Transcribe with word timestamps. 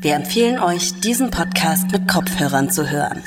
Wir 0.00 0.14
empfehlen 0.14 0.60
euch, 0.60 1.00
diesen 1.00 1.30
Podcast 1.30 1.90
mit 1.90 2.06
Kopfhörern 2.06 2.70
zu 2.70 2.88
hören. 2.90 3.22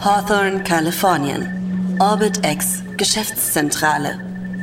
Hawthorne, 0.00 0.64
Kalifornien. 0.64 1.96
Orbit 2.00 2.44
X, 2.44 2.82
Geschäftszentrale. 2.96 4.18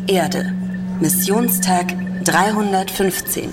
Erde. 0.08 0.54
Missionstag 1.00 1.94
315. 2.26 3.50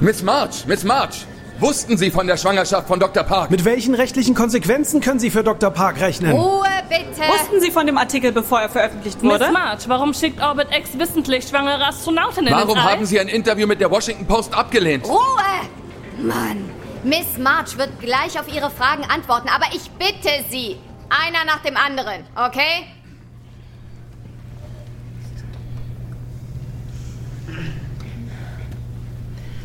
Miss 0.00 0.22
March, 0.22 0.66
Miss 0.66 0.84
March, 0.84 1.24
wussten 1.58 1.96
Sie 1.96 2.10
von 2.10 2.26
der 2.26 2.36
Schwangerschaft 2.36 2.88
von 2.88 3.00
Dr. 3.00 3.22
Park? 3.22 3.50
Mit 3.50 3.64
welchen 3.64 3.94
rechtlichen 3.94 4.34
Konsequenzen 4.34 5.00
können 5.00 5.18
Sie 5.18 5.30
für 5.30 5.42
Dr. 5.42 5.70
Park 5.70 6.00
rechnen? 6.00 6.32
Ruhe 6.32 6.75
bitte! 6.88 7.20
Wussten 7.28 7.60
Sie 7.60 7.70
von 7.70 7.86
dem 7.86 7.98
Artikel, 7.98 8.32
bevor 8.32 8.60
er 8.60 8.68
veröffentlicht 8.68 9.22
wurde? 9.22 9.44
Miss 9.44 9.52
March, 9.52 9.88
warum 9.88 10.14
schickt 10.14 10.40
Orbit 10.42 10.68
X 10.76 10.98
wissentlich 10.98 11.46
schwangere 11.48 11.86
Astronautinnen 11.86 12.52
Warum 12.52 12.70
ins 12.70 12.78
All? 12.78 12.92
haben 12.92 13.06
Sie 13.06 13.20
ein 13.20 13.28
Interview 13.28 13.66
mit 13.66 13.80
der 13.80 13.90
Washington 13.90 14.26
Post 14.26 14.54
abgelehnt? 14.54 15.06
Ruhe! 15.06 15.18
Mann! 16.18 16.70
Miss 17.04 17.38
March 17.38 17.76
wird 17.78 18.00
gleich 18.00 18.38
auf 18.38 18.52
Ihre 18.52 18.70
Fragen 18.70 19.04
antworten, 19.04 19.48
aber 19.48 19.66
ich 19.72 19.90
bitte 19.92 20.30
Sie, 20.50 20.76
einer 21.08 21.44
nach 21.44 21.62
dem 21.62 21.76
anderen, 21.76 22.24
okay? 22.34 22.86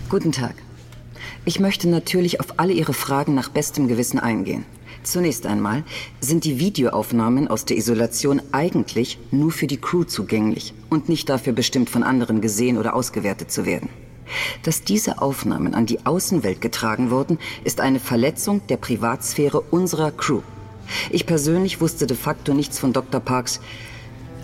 Guten 0.10 0.32
Tag. 0.32 0.56
Ich 1.46 1.60
möchte 1.60 1.88
natürlich 1.90 2.40
auf 2.40 2.60
alle 2.60 2.74
Ihre 2.74 2.94
Fragen 2.94 3.34
nach 3.34 3.50
bestem 3.50 3.88
Gewissen 3.88 4.20
eingehen. 4.20 4.66
Zunächst 5.04 5.46
einmal 5.46 5.84
sind 6.20 6.44
die 6.44 6.60
Videoaufnahmen 6.60 7.48
aus 7.48 7.66
der 7.66 7.78
Isolation 7.78 8.42
eigentlich 8.52 9.18
nur 9.32 9.52
für 9.52 9.68
die 9.68 9.78
Crew 9.78 10.04
zugänglich 10.04 10.74
und 10.90 11.10
nicht 11.10 11.28
dafür 11.30 11.54
bestimmt, 11.54 11.90
von 11.90 12.04
anderen 12.04 12.40
gesehen 12.42 12.78
oder 12.78 12.94
ausgewertet 12.94 13.52
zu 13.52 13.66
werden. 13.66 13.90
Dass 14.64 14.84
diese 14.84 15.22
Aufnahmen 15.22 15.74
an 15.74 15.86
die 15.86 16.06
Außenwelt 16.06 16.62
getragen 16.62 17.10
wurden, 17.10 17.40
ist 17.64 17.82
eine 17.82 18.00
Verletzung 18.00 18.62
der 18.68 18.78
Privatsphäre 18.78 19.60
unserer 19.60 20.12
Crew. 20.12 20.42
Ich 21.10 21.26
persönlich 21.26 21.82
wusste 21.82 22.06
de 22.06 22.18
facto 22.18 22.54
nichts 22.54 22.80
von 22.80 22.94
Dr. 22.94 23.20
Parks 23.20 23.60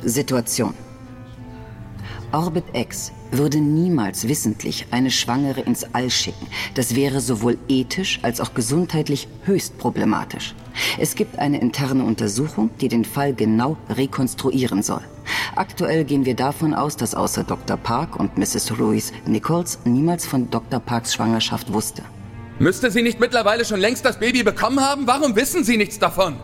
Situation. 0.04 0.74
Orbit 2.32 2.66
X 2.74 3.12
würde 3.32 3.60
niemals 3.60 4.28
wissentlich 4.28 4.88
eine 4.92 5.12
Schwangere 5.12 5.62
ins 5.62 5.86
All 5.94 6.10
schicken. 6.10 6.48
Das 6.76 6.96
wäre 6.96 7.22
sowohl 7.22 7.58
ethisch 7.68 8.20
als 8.22 8.42
auch 8.42 8.54
gesundheitlich 8.54 9.28
höchst 9.46 9.78
problematisch. 9.78 10.56
Es 11.00 11.16
gibt 11.16 11.40
eine 11.40 11.60
interne 11.60 12.04
Untersuchung, 12.04 12.70
die 12.82 12.88
den 12.88 13.06
Fall 13.06 13.34
genau 13.34 13.78
rekonstruieren 13.90 14.84
soll. 14.84 15.02
Aktuell 15.56 16.06
gehen 16.06 16.26
wir 16.26 16.36
davon 16.36 16.74
aus, 16.74 16.98
dass 16.98 17.16
außer 17.16 17.44
Dr. 17.44 17.78
Park 17.78 18.20
und 18.20 18.38
Mrs. 18.38 18.80
Ruiz 18.80 19.12
Nichols 19.26 19.80
niemals 19.86 20.26
von 20.26 20.50
Dr. 20.50 20.80
Parks 20.80 21.14
Schwangerschaft 21.14 21.74
wusste. 21.74 22.04
Müsste 22.60 22.90
sie 22.90 23.04
nicht 23.04 23.20
mittlerweile 23.20 23.66
schon 23.66 23.80
längst 23.80 24.06
das 24.06 24.20
Baby 24.20 24.44
bekommen 24.44 24.80
haben? 24.80 25.06
Warum 25.06 25.36
wissen 25.36 25.64
Sie 25.64 25.78
nichts 25.78 26.00
davon? 26.00 26.38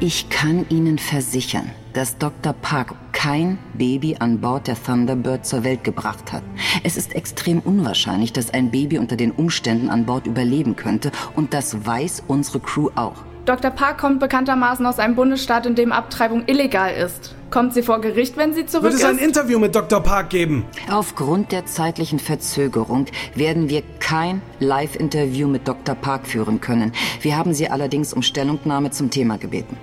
Ich 0.00 0.30
kann 0.30 0.64
Ihnen 0.68 0.96
versichern, 0.96 1.72
dass 1.92 2.18
Dr. 2.18 2.52
Park 2.52 2.94
kein 3.12 3.58
Baby 3.74 4.14
an 4.20 4.40
Bord 4.40 4.68
der 4.68 4.80
Thunderbird 4.80 5.44
zur 5.44 5.64
Welt 5.64 5.82
gebracht 5.82 6.32
hat. 6.32 6.44
Es 6.84 6.96
ist 6.96 7.16
extrem 7.16 7.58
unwahrscheinlich, 7.58 8.32
dass 8.32 8.54
ein 8.54 8.70
Baby 8.70 8.98
unter 8.98 9.16
den 9.16 9.32
Umständen 9.32 9.90
an 9.90 10.06
Bord 10.06 10.28
überleben 10.28 10.76
könnte 10.76 11.10
und 11.34 11.52
das 11.52 11.84
weiß 11.84 12.22
unsere 12.28 12.60
Crew 12.60 12.90
auch. 12.94 13.16
Dr. 13.44 13.70
Park 13.72 13.98
kommt 13.98 14.20
bekanntermaßen 14.20 14.86
aus 14.86 14.98
einem 15.00 15.16
Bundesstaat, 15.16 15.66
in 15.66 15.74
dem 15.74 15.90
Abtreibung 15.90 16.44
illegal 16.46 16.92
ist. 16.94 17.34
Kommt 17.50 17.72
sie 17.72 17.82
vor 17.82 18.00
Gericht, 18.00 18.36
wenn 18.36 18.52
sie 18.52 18.66
zurück 18.66 18.84
Wird 18.84 18.94
es 18.94 19.00
ist? 19.00 19.06
ein 19.06 19.18
Interview 19.18 19.58
mit 19.58 19.74
Dr. 19.74 20.00
Park 20.00 20.28
geben? 20.30 20.64
Aufgrund 20.90 21.50
der 21.50 21.64
zeitlichen 21.64 22.18
Verzögerung 22.18 23.06
werden 23.34 23.70
wir 23.70 23.82
kein 24.00 24.42
Live-Interview 24.60 25.48
mit 25.48 25.66
Dr. 25.66 25.94
Park 25.94 26.26
führen 26.26 26.60
können. 26.60 26.92
Wir 27.22 27.38
haben 27.38 27.54
Sie 27.54 27.68
allerdings 27.68 28.12
um 28.12 28.20
Stellungnahme 28.20 28.90
zum 28.90 29.08
Thema 29.08 29.38
gebeten. 29.38 29.78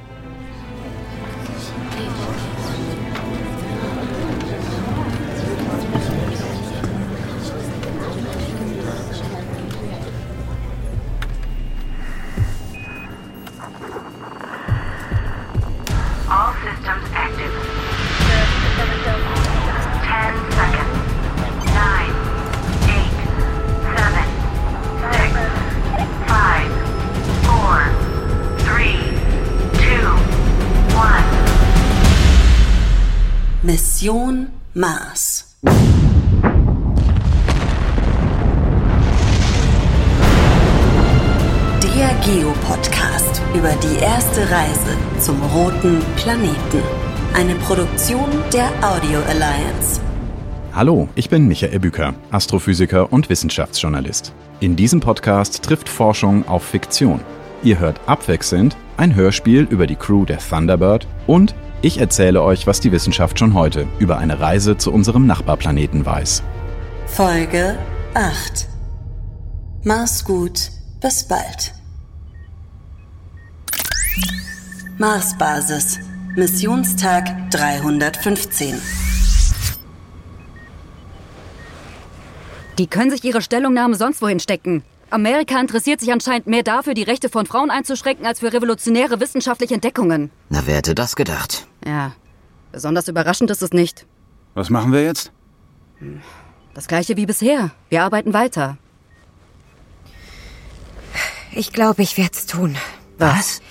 Roten 45.56 46.02
Planeten. 46.18 46.84
Eine 47.34 47.56
Produktion 47.56 48.26
der 48.52 48.68
Audio 48.84 49.22
Alliance. 49.22 50.02
Hallo, 50.74 51.08
ich 51.16 51.30
bin 51.30 51.48
Michael 51.48 51.80
Büker, 51.80 52.14
Astrophysiker 52.30 53.14
und 53.14 53.30
Wissenschaftsjournalist. 53.30 54.34
In 54.60 54.76
diesem 54.76 55.00
Podcast 55.00 55.64
trifft 55.64 55.88
Forschung 55.88 56.46
auf 56.46 56.66
Fiktion. 56.66 57.22
Ihr 57.64 57.80
hört 57.80 58.02
abwechselnd 58.06 58.76
ein 58.98 59.16
Hörspiel 59.16 59.62
über 59.70 59.88
die 59.88 59.96
Crew 59.96 60.26
der 60.26 60.40
Thunderbird 60.40 61.08
und 61.26 61.56
ich 61.82 62.00
erzähle 62.00 62.42
euch, 62.42 62.68
was 62.68 62.82
die 62.82 62.92
Wissenschaft 62.92 63.40
schon 63.40 63.54
heute 63.54 63.88
über 63.98 64.18
eine 64.18 64.42
Reise 64.42 64.76
zu 64.76 64.92
unserem 64.92 65.26
Nachbarplaneten 65.26 66.06
weiß. 66.06 66.44
Folge 67.08 67.78
8. 68.14 68.68
Mach's 69.86 70.26
gut, 70.26 70.70
bis 71.00 71.26
bald. 71.26 71.76
Marsbasis. 74.98 76.00
Missionstag 76.38 77.52
315. 77.52 78.82
Die 82.78 82.88
können 82.88 83.12
sich 83.12 83.22
ihre 83.26 83.42
Stellungnahme 83.42 83.96
sonst 83.96 84.22
wohin 84.22 84.40
stecken. 84.40 84.84
Amerika 85.10 85.60
interessiert 85.60 86.00
sich 86.00 86.14
anscheinend 86.14 86.48
mehr 86.48 86.64
dafür, 86.64 86.94
die 86.94 87.04
Rechte 87.04 87.28
von 87.28 87.46
Frauen 87.46 87.72
einzuschränken, 87.72 88.26
als 88.26 88.40
für 88.40 88.54
revolutionäre 88.54 89.20
wissenschaftliche 89.20 89.74
Entdeckungen. 89.74 90.32
Na, 90.48 90.62
wer 90.66 90.78
hätte 90.78 90.96
das 90.96 91.18
gedacht? 91.18 91.68
Ja, 91.86 92.14
besonders 92.72 93.10
überraschend 93.10 93.52
ist 93.52 93.64
es 93.64 93.72
nicht. 93.72 94.06
Was 94.54 94.70
machen 94.70 94.94
wir 94.94 95.04
jetzt? 95.04 95.34
Das 96.74 96.88
gleiche 96.88 97.18
wie 97.18 97.26
bisher. 97.26 97.72
Wir 97.90 98.04
arbeiten 98.04 98.34
weiter. 98.34 98.78
Ich 101.52 101.74
glaube, 101.74 102.02
ich 102.02 102.18
werde 102.18 102.32
es 102.34 102.46
tun. 102.46 102.78
Was? 103.18 103.62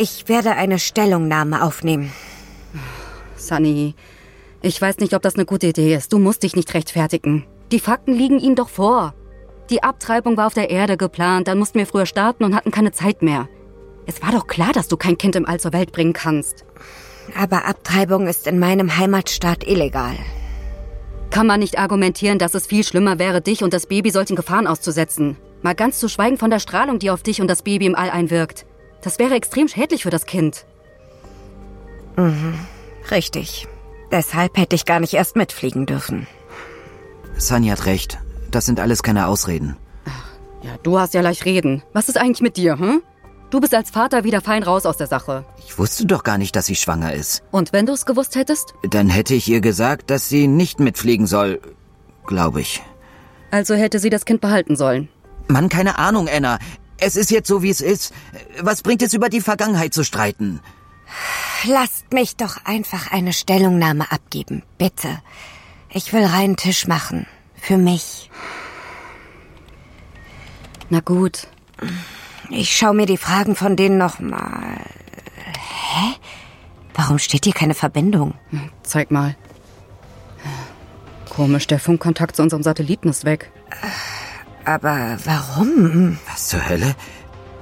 Ich 0.00 0.28
werde 0.28 0.52
eine 0.52 0.78
Stellungnahme 0.78 1.60
aufnehmen. 1.60 2.12
Sunny, 3.36 3.96
ich 4.62 4.80
weiß 4.80 4.98
nicht, 4.98 5.12
ob 5.12 5.22
das 5.22 5.34
eine 5.34 5.44
gute 5.44 5.66
Idee 5.66 5.92
ist. 5.92 6.12
Du 6.12 6.20
musst 6.20 6.44
dich 6.44 6.54
nicht 6.54 6.72
rechtfertigen. 6.72 7.44
Die 7.72 7.80
Fakten 7.80 8.12
liegen 8.12 8.38
Ihnen 8.38 8.54
doch 8.54 8.68
vor. 8.68 9.14
Die 9.70 9.82
Abtreibung 9.82 10.36
war 10.36 10.46
auf 10.46 10.54
der 10.54 10.70
Erde 10.70 10.96
geplant, 10.96 11.48
dann 11.48 11.58
mussten 11.58 11.80
wir 11.80 11.86
früher 11.86 12.06
starten 12.06 12.44
und 12.44 12.54
hatten 12.54 12.70
keine 12.70 12.92
Zeit 12.92 13.22
mehr. 13.22 13.48
Es 14.06 14.22
war 14.22 14.30
doch 14.30 14.46
klar, 14.46 14.72
dass 14.72 14.86
du 14.86 14.96
kein 14.96 15.18
Kind 15.18 15.34
im 15.34 15.46
All 15.46 15.58
zur 15.58 15.72
Welt 15.72 15.90
bringen 15.90 16.12
kannst. 16.12 16.64
Aber 17.36 17.66
Abtreibung 17.66 18.28
ist 18.28 18.46
in 18.46 18.60
meinem 18.60 18.96
Heimatstaat 18.96 19.66
illegal. 19.66 20.16
Kann 21.30 21.48
man 21.48 21.58
nicht 21.58 21.76
argumentieren, 21.76 22.38
dass 22.38 22.54
es 22.54 22.68
viel 22.68 22.84
schlimmer 22.84 23.18
wäre, 23.18 23.40
dich 23.40 23.64
und 23.64 23.72
das 23.72 23.86
Baby 23.86 24.12
solchen 24.12 24.36
Gefahren 24.36 24.68
auszusetzen. 24.68 25.36
Mal 25.62 25.74
ganz 25.74 25.98
zu 25.98 26.08
schweigen 26.08 26.38
von 26.38 26.50
der 26.50 26.60
Strahlung, 26.60 27.00
die 27.00 27.10
auf 27.10 27.24
dich 27.24 27.40
und 27.40 27.48
das 27.48 27.62
Baby 27.62 27.86
im 27.86 27.96
All 27.96 28.10
einwirkt. 28.10 28.64
Das 29.02 29.18
wäre 29.18 29.34
extrem 29.34 29.68
schädlich 29.68 30.02
für 30.02 30.10
das 30.10 30.26
Kind. 30.26 30.66
Mhm. 32.16 32.58
Richtig. 33.10 33.66
Deshalb 34.10 34.56
hätte 34.56 34.74
ich 34.74 34.84
gar 34.84 35.00
nicht 35.00 35.14
erst 35.14 35.36
mitfliegen 35.36 35.86
dürfen. 35.86 36.26
Sunny 37.36 37.68
hat 37.68 37.86
recht. 37.86 38.18
Das 38.50 38.66
sind 38.66 38.80
alles 38.80 39.02
keine 39.02 39.26
Ausreden. 39.26 39.76
Ja, 40.62 40.76
du 40.82 40.98
hast 40.98 41.14
ja 41.14 41.20
leicht 41.20 41.44
reden. 41.44 41.82
Was 41.92 42.08
ist 42.08 42.18
eigentlich 42.18 42.40
mit 42.40 42.56
dir, 42.56 42.78
hm? 42.78 43.02
Du 43.50 43.60
bist 43.60 43.74
als 43.74 43.90
Vater 43.90 44.24
wieder 44.24 44.40
fein 44.40 44.62
raus 44.62 44.84
aus 44.84 44.96
der 44.96 45.06
Sache. 45.06 45.44
Ich 45.66 45.78
wusste 45.78 46.04
doch 46.04 46.22
gar 46.22 46.36
nicht, 46.36 46.54
dass 46.56 46.66
sie 46.66 46.74
schwanger 46.74 47.14
ist. 47.14 47.42
Und 47.50 47.72
wenn 47.72 47.86
du 47.86 47.92
es 47.92 48.04
gewusst 48.04 48.34
hättest? 48.34 48.74
Dann 48.82 49.08
hätte 49.08 49.34
ich 49.34 49.48
ihr 49.48 49.60
gesagt, 49.60 50.10
dass 50.10 50.28
sie 50.28 50.48
nicht 50.48 50.80
mitfliegen 50.80 51.26
soll. 51.26 51.60
Glaube 52.26 52.60
ich. 52.60 52.82
Also 53.50 53.74
hätte 53.74 54.00
sie 54.00 54.10
das 54.10 54.26
Kind 54.26 54.42
behalten 54.42 54.76
sollen. 54.76 55.08
Mann, 55.46 55.70
keine 55.70 55.98
Ahnung, 55.98 56.28
Anna. 56.28 56.58
Es 57.00 57.16
ist 57.16 57.30
jetzt 57.30 57.48
so, 57.48 57.62
wie 57.62 57.70
es 57.70 57.80
ist. 57.80 58.12
Was 58.60 58.82
bringt 58.82 59.02
es 59.02 59.14
über 59.14 59.28
die 59.28 59.40
Vergangenheit 59.40 59.94
zu 59.94 60.04
streiten? 60.04 60.60
Lasst 61.64 62.12
mich 62.12 62.36
doch 62.36 62.64
einfach 62.64 63.10
eine 63.10 63.32
Stellungnahme 63.32 64.10
abgeben, 64.12 64.62
bitte. 64.78 65.08
Ich 65.90 66.12
will 66.12 66.24
reinen 66.24 66.56
Tisch 66.56 66.86
machen. 66.86 67.26
Für 67.54 67.78
mich. 67.78 68.30
Na 70.90 71.00
gut. 71.00 71.48
Ich 72.50 72.76
schaue 72.76 72.94
mir 72.94 73.06
die 73.06 73.16
Fragen 73.16 73.56
von 73.56 73.76
denen 73.76 73.98
nochmal. 73.98 74.80
Hä? 75.44 76.14
Warum 76.94 77.18
steht 77.18 77.44
hier 77.44 77.54
keine 77.54 77.74
Verbindung? 77.74 78.34
Zeig 78.82 79.10
mal. 79.10 79.36
Komisch, 81.28 81.66
der 81.66 81.78
Funkkontakt 81.78 82.36
zu 82.36 82.42
unserem 82.42 82.62
Satelliten 82.62 83.08
ist 83.08 83.24
weg. 83.24 83.52
Aber 84.68 85.16
warum? 85.24 86.18
Was 86.30 86.48
zur 86.48 86.68
Hölle? 86.68 86.94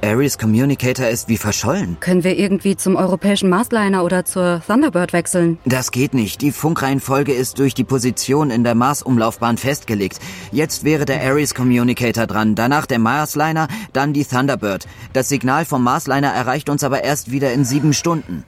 Ares 0.03 0.39
Communicator 0.39 1.07
ist 1.07 1.29
wie 1.29 1.37
verschollen. 1.37 1.99
Können 2.01 2.25
wir 2.25 2.37
irgendwie 2.37 2.75
zum 2.75 2.97
europäischen 2.97 3.49
Marsliner 3.49 4.03
oder 4.03 4.25
zur 4.25 4.61
Thunderbird 4.67 5.13
wechseln? 5.13 5.59
Das 5.65 5.93
geht 5.93 6.15
nicht. 6.15 6.41
Die 6.41 6.51
Funkreihenfolge 6.51 7.33
ist 7.33 7.61
durch 7.61 7.75
die 7.75 7.85
Position 7.85 8.51
in 8.51 8.65
der 8.65 8.75
Mars-Umlaufbahn 8.75 9.57
festgelegt. 9.57 10.19
Jetzt 10.51 10.83
wäre 10.83 11.05
der 11.05 11.23
Ares 11.23 11.55
Communicator 11.55 12.27
dran, 12.27 12.57
danach 12.57 12.87
der 12.87 12.99
Marsliner, 12.99 13.69
dann 13.93 14.13
die 14.13 14.25
Thunderbird. 14.25 14.89
Das 15.13 15.29
Signal 15.29 15.65
vom 15.65 15.85
Marsliner 15.85 16.33
erreicht 16.33 16.69
uns 16.69 16.83
aber 16.83 17.05
erst 17.05 17.31
wieder 17.31 17.53
in 17.53 17.65
sieben 17.65 17.93
Stunden. 17.93 18.43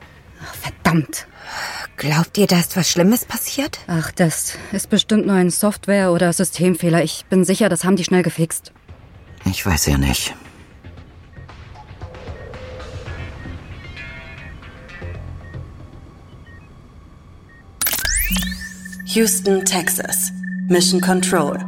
Verdammt. 0.61 1.29
Glaubt 1.97 2.39
ihr, 2.39 2.47
da 2.47 2.61
ist 2.61 2.77
was 2.77 2.91
Schlimmes 2.91 3.25
passiert? 3.25 3.81
Ach, 3.87 4.13
das 4.13 4.55
ist 4.73 4.89
bestimmt 4.89 5.27
nur 5.27 5.37
ein 5.37 5.51
Software- 5.51 6.13
oder 6.13 6.33
Systemfehler. 6.33 7.03
Ich 7.03 7.25
bin 7.29 7.45
sicher, 7.45 7.69
das 7.69 7.85
haben 7.85 7.97
die 7.97 8.05
schnell 8.05 8.23
gefixt. 8.23 8.73
Ich 9.45 9.65
weiß 9.65 9.87
ja 9.87 9.99
nicht. 9.99 10.35
Houston, 19.07 19.65
Texas. 19.65 20.31
Mission 20.69 21.01
Control. 21.01 21.59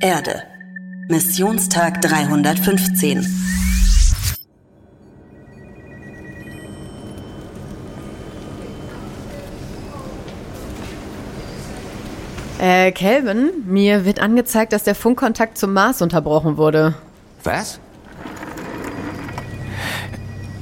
Erde. 0.00 0.42
Missionstag 1.08 2.02
315. 2.02 3.24
Äh, 12.58 12.90
Kelvin, 12.90 13.50
mir 13.66 14.04
wird 14.04 14.20
angezeigt, 14.20 14.72
dass 14.72 14.82
der 14.82 14.96
Funkkontakt 14.96 15.58
zum 15.58 15.72
Mars 15.72 16.02
unterbrochen 16.02 16.56
wurde. 16.56 16.94
Was? 17.44 17.78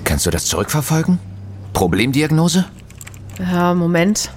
Kannst 0.05 0.27
du 0.27 0.31
das 0.31 0.45
zurückverfolgen? 0.45 1.19
Problemdiagnose? 1.73 2.67
Ja, 3.39 3.75
Moment. 3.75 4.31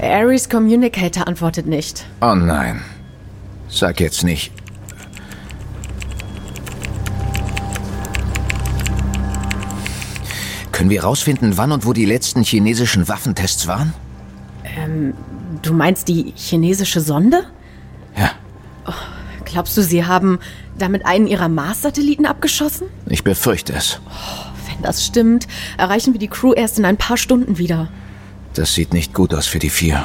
Ares 0.00 0.48
Communicator 0.48 1.28
antwortet 1.28 1.66
nicht. 1.66 2.06
Oh 2.20 2.34
nein. 2.34 2.80
Sag 3.68 4.00
jetzt 4.00 4.24
nicht. 4.24 4.52
Können 10.72 10.90
wir 10.90 11.04
rausfinden, 11.04 11.56
wann 11.56 11.72
und 11.72 11.84
wo 11.84 11.92
die 11.92 12.06
letzten 12.06 12.42
chinesischen 12.42 13.06
Waffentests 13.08 13.66
waren? 13.66 13.92
Ähm, 14.76 15.14
du 15.62 15.72
meinst 15.72 16.08
die 16.08 16.32
chinesische 16.36 17.00
Sonde? 17.00 17.44
Ja. 18.16 18.30
Oh, 18.86 18.92
glaubst 19.44 19.76
du, 19.76 19.82
sie 19.82 20.04
haben 20.04 20.38
damit 20.78 21.06
einen 21.06 21.26
ihrer 21.26 21.48
Mars-Satelliten 21.48 22.26
abgeschossen? 22.26 22.88
Ich 23.06 23.24
befürchte 23.24 23.72
es. 23.72 24.00
Wenn 24.68 24.82
das 24.82 25.04
stimmt, 25.04 25.46
erreichen 25.76 26.14
wir 26.14 26.20
die 26.20 26.28
Crew 26.28 26.52
erst 26.52 26.78
in 26.78 26.84
ein 26.84 26.96
paar 26.96 27.16
Stunden 27.16 27.58
wieder. 27.58 27.88
Das 28.54 28.74
sieht 28.74 28.92
nicht 28.92 29.14
gut 29.14 29.34
aus 29.34 29.46
für 29.46 29.58
die 29.58 29.70
vier. 29.70 30.04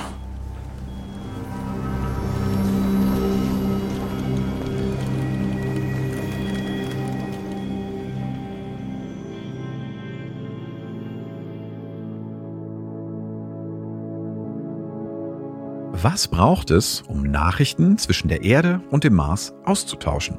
Was 16.06 16.28
braucht 16.28 16.69
es, 16.69 17.02
um 17.07 17.24
Nachrichten 17.24 17.98
zwischen 17.98 18.28
der 18.28 18.44
Erde 18.44 18.80
und 18.92 19.04
dem 19.04 19.16
Mars 19.16 19.56
auszutauschen? 19.63 20.38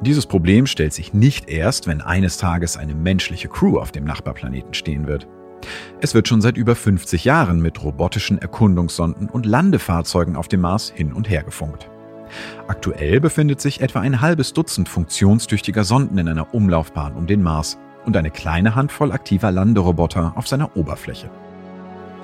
Dieses 0.00 0.26
Problem 0.26 0.66
stellt 0.66 0.92
sich 0.92 1.14
nicht 1.14 1.48
erst, 1.48 1.86
wenn 1.86 2.00
eines 2.00 2.38
Tages 2.38 2.76
eine 2.76 2.96
menschliche 2.96 3.46
Crew 3.46 3.78
auf 3.78 3.92
dem 3.92 4.02
Nachbarplaneten 4.02 4.74
stehen 4.74 5.06
wird. 5.06 5.28
Es 6.00 6.12
wird 6.12 6.26
schon 6.26 6.40
seit 6.40 6.56
über 6.56 6.74
50 6.74 7.24
Jahren 7.24 7.62
mit 7.62 7.84
robotischen 7.84 8.38
Erkundungssonden 8.38 9.28
und 9.28 9.46
Landefahrzeugen 9.46 10.34
auf 10.34 10.48
dem 10.48 10.62
Mars 10.62 10.90
hin 10.92 11.12
und 11.12 11.30
her 11.30 11.44
gefunkt. 11.44 11.88
Aktuell 12.66 13.20
befindet 13.20 13.60
sich 13.60 13.82
etwa 13.82 14.00
ein 14.00 14.20
halbes 14.20 14.54
Dutzend 14.54 14.88
funktionstüchtiger 14.88 15.84
Sonden 15.84 16.18
in 16.18 16.26
einer 16.26 16.52
Umlaufbahn 16.52 17.14
um 17.14 17.28
den 17.28 17.44
Mars 17.44 17.78
und 18.06 18.16
eine 18.16 18.32
kleine 18.32 18.74
Handvoll 18.74 19.12
aktiver 19.12 19.52
Landeroboter 19.52 20.32
auf 20.34 20.48
seiner 20.48 20.76
Oberfläche. 20.76 21.30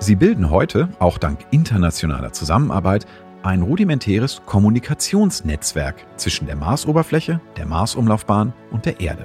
Sie 0.03 0.17
bilden 0.17 0.51
heute, 0.51 0.89
auch 0.99 1.17
dank 1.17 1.47
internationaler 1.53 2.33
Zusammenarbeit, 2.33 3.07
ein 3.45 3.63
rudimentäres 3.63 4.43
Kommunikationsnetzwerk 4.47 5.95
zwischen 6.17 6.47
der 6.49 6.57
Marsoberfläche, 6.57 7.41
der 7.57 7.67
Marsumlaufbahn 7.67 8.53
und 8.73 8.85
der 8.85 8.99
Erde. 8.99 9.25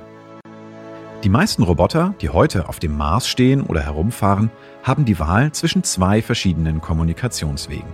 Die 1.24 1.30
meisten 1.30 1.64
Roboter, 1.64 2.14
die 2.22 2.30
heute 2.30 2.70
auf 2.70 2.78
dem 2.78 2.96
Mars 2.96 3.28
stehen 3.28 3.64
oder 3.64 3.82
herumfahren, 3.82 4.52
haben 4.84 5.06
die 5.06 5.18
Wahl 5.18 5.52
zwischen 5.52 5.84
zwei 5.84 6.22
verschiedenen 6.22 6.80
Kommunikationswegen. 6.80 7.90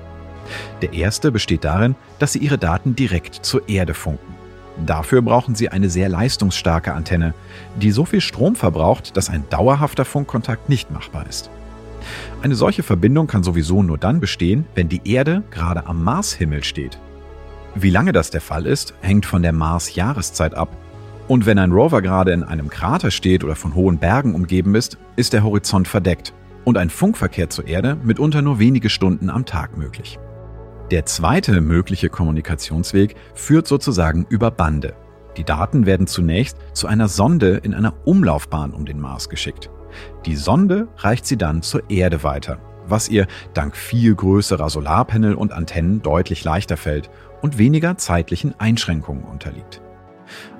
Der 0.81 0.91
erste 0.91 1.31
besteht 1.31 1.63
darin, 1.63 1.95
dass 2.19 2.33
sie 2.33 2.39
ihre 2.39 2.57
Daten 2.57 2.97
direkt 2.97 3.45
zur 3.45 3.69
Erde 3.69 3.93
funken. 3.93 4.35
Dafür 4.85 5.21
brauchen 5.21 5.55
sie 5.55 5.69
eine 5.69 5.89
sehr 5.89 6.09
leistungsstarke 6.09 6.93
Antenne, 6.93 7.33
die 7.77 7.91
so 7.91 8.03
viel 8.03 8.19
Strom 8.19 8.57
verbraucht, 8.57 9.15
dass 9.15 9.29
ein 9.29 9.45
dauerhafter 9.49 10.03
Funkkontakt 10.03 10.67
nicht 10.67 10.91
machbar 10.91 11.25
ist. 11.29 11.49
Eine 12.41 12.55
solche 12.55 12.83
Verbindung 12.83 13.27
kann 13.27 13.43
sowieso 13.43 13.83
nur 13.83 13.97
dann 13.97 14.19
bestehen, 14.19 14.65
wenn 14.75 14.89
die 14.89 15.01
Erde 15.05 15.43
gerade 15.51 15.85
am 15.87 16.03
Marshimmel 16.03 16.63
steht. 16.63 16.97
Wie 17.75 17.89
lange 17.89 18.11
das 18.11 18.29
der 18.29 18.41
Fall 18.41 18.65
ist, 18.65 18.93
hängt 19.01 19.25
von 19.25 19.41
der 19.41 19.53
Mars-Jahreszeit 19.53 20.53
ab. 20.53 20.75
Und 21.27 21.45
wenn 21.45 21.57
ein 21.57 21.71
Rover 21.71 22.01
gerade 22.01 22.31
in 22.31 22.43
einem 22.43 22.69
Krater 22.69 23.09
steht 23.09 23.43
oder 23.43 23.55
von 23.55 23.75
hohen 23.75 23.97
Bergen 23.97 24.35
umgeben 24.35 24.75
ist, 24.75 24.97
ist 25.15 25.33
der 25.33 25.43
Horizont 25.43 25.87
verdeckt 25.87 26.33
und 26.65 26.77
ein 26.77 26.89
Funkverkehr 26.89 27.49
zur 27.49 27.67
Erde 27.67 27.97
mitunter 28.03 28.41
nur 28.41 28.59
wenige 28.59 28.89
Stunden 28.89 29.29
am 29.29 29.45
Tag 29.45 29.77
möglich. 29.77 30.19
Der 30.91 31.05
zweite 31.05 31.61
mögliche 31.61 32.09
Kommunikationsweg 32.09 33.15
führt 33.33 33.67
sozusagen 33.67 34.25
über 34.29 34.51
Bande. 34.51 34.93
Die 35.37 35.43
Daten 35.43 35.85
werden 35.85 36.05
zunächst 36.05 36.57
zu 36.73 36.87
einer 36.87 37.07
Sonde 37.07 37.59
in 37.63 37.73
einer 37.73 37.93
Umlaufbahn 38.05 38.71
um 38.71 38.85
den 38.85 38.99
Mars 38.99 39.29
geschickt. 39.29 39.69
Die 40.25 40.35
Sonde 40.35 40.87
reicht 40.97 41.25
sie 41.25 41.37
dann 41.37 41.61
zur 41.61 41.89
Erde 41.89 42.23
weiter, 42.23 42.59
was 42.85 43.09
ihr 43.09 43.27
dank 43.53 43.75
viel 43.75 44.15
größerer 44.15 44.69
Solarpanel 44.69 45.35
und 45.35 45.51
Antennen 45.51 46.01
deutlich 46.01 46.43
leichter 46.43 46.77
fällt 46.77 47.09
und 47.41 47.57
weniger 47.57 47.97
zeitlichen 47.97 48.59
Einschränkungen 48.59 49.23
unterliegt. 49.23 49.81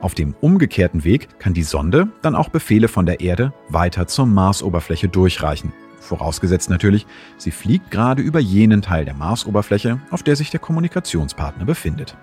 Auf 0.01 0.13
dem 0.13 0.35
umgekehrten 0.41 1.03
Weg 1.03 1.39
kann 1.39 1.53
die 1.53 1.63
Sonde 1.63 2.07
dann 2.21 2.35
auch 2.35 2.49
Befehle 2.49 2.87
von 2.87 3.05
der 3.05 3.21
Erde 3.21 3.53
weiter 3.69 4.07
zur 4.07 4.25
Marsoberfläche 4.25 5.07
durchreichen. 5.07 5.73
Vorausgesetzt 5.99 6.69
natürlich, 6.69 7.07
sie 7.37 7.51
fliegt 7.51 7.89
gerade 7.89 8.21
über 8.21 8.39
jenen 8.39 8.81
Teil 8.81 9.05
der 9.05 9.13
Marsoberfläche, 9.13 9.99
auf 10.11 10.21
der 10.21 10.35
sich 10.35 10.51
der 10.51 10.59
Kommunikationspartner 10.59 11.63
befindet. 11.63 12.17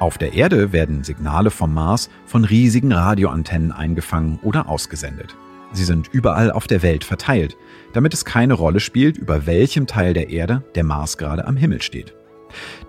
Auf 0.00 0.18
der 0.18 0.34
Erde 0.34 0.72
werden 0.72 1.04
Signale 1.04 1.50
vom 1.50 1.74
Mars 1.74 2.10
von 2.26 2.44
riesigen 2.44 2.92
Radioantennen 2.92 3.72
eingefangen 3.72 4.38
oder 4.42 4.68
ausgesendet. 4.68 5.36
Sie 5.72 5.84
sind 5.84 6.08
überall 6.08 6.50
auf 6.50 6.66
der 6.66 6.82
Welt 6.82 7.04
verteilt, 7.04 7.56
damit 7.92 8.14
es 8.14 8.24
keine 8.24 8.54
Rolle 8.54 8.80
spielt, 8.80 9.16
über 9.16 9.46
welchem 9.46 9.86
Teil 9.86 10.14
der 10.14 10.30
Erde 10.30 10.62
der 10.74 10.84
Mars 10.84 11.18
gerade 11.18 11.46
am 11.46 11.56
Himmel 11.56 11.82
steht. 11.82 12.14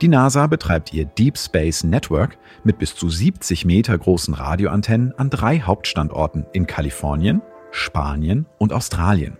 Die 0.01 0.07
NASA 0.07 0.47
betreibt 0.47 0.93
ihr 0.93 1.05
Deep 1.05 1.37
Space 1.37 1.83
Network 1.83 2.37
mit 2.63 2.79
bis 2.79 2.95
zu 2.95 3.09
70 3.09 3.65
Meter 3.65 3.97
großen 3.97 4.33
Radioantennen 4.33 5.13
an 5.17 5.29
drei 5.29 5.59
Hauptstandorten 5.59 6.45
in 6.53 6.65
Kalifornien, 6.65 7.41
Spanien 7.71 8.45
und 8.57 8.73
Australien. 8.73 9.37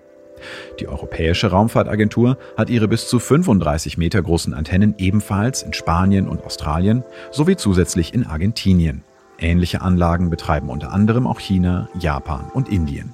Die 0.80 0.88
Europäische 0.88 1.52
Raumfahrtagentur 1.52 2.38
hat 2.58 2.70
ihre 2.70 2.88
bis 2.88 3.08
zu 3.08 3.20
35 3.20 3.98
Meter 3.98 4.22
großen 4.22 4.54
Antennen 4.54 4.96
ebenfalls 4.98 5.64
in 5.64 5.74
Spanien 5.74 6.28
und 6.28 6.44
Australien 6.44 7.04
sowie 7.32 7.58
zusätzlich 7.58 8.14
in 8.14 8.26
Argentinien. 8.26 9.04
Ähnliche 9.38 9.82
Anlagen 9.82 10.30
betreiben 10.30 10.70
unter 10.70 10.92
anderem 10.92 11.28
auch 11.28 11.40
China, 11.40 11.90
Japan 11.98 12.50
und 12.54 12.70
Indien. 12.70 13.14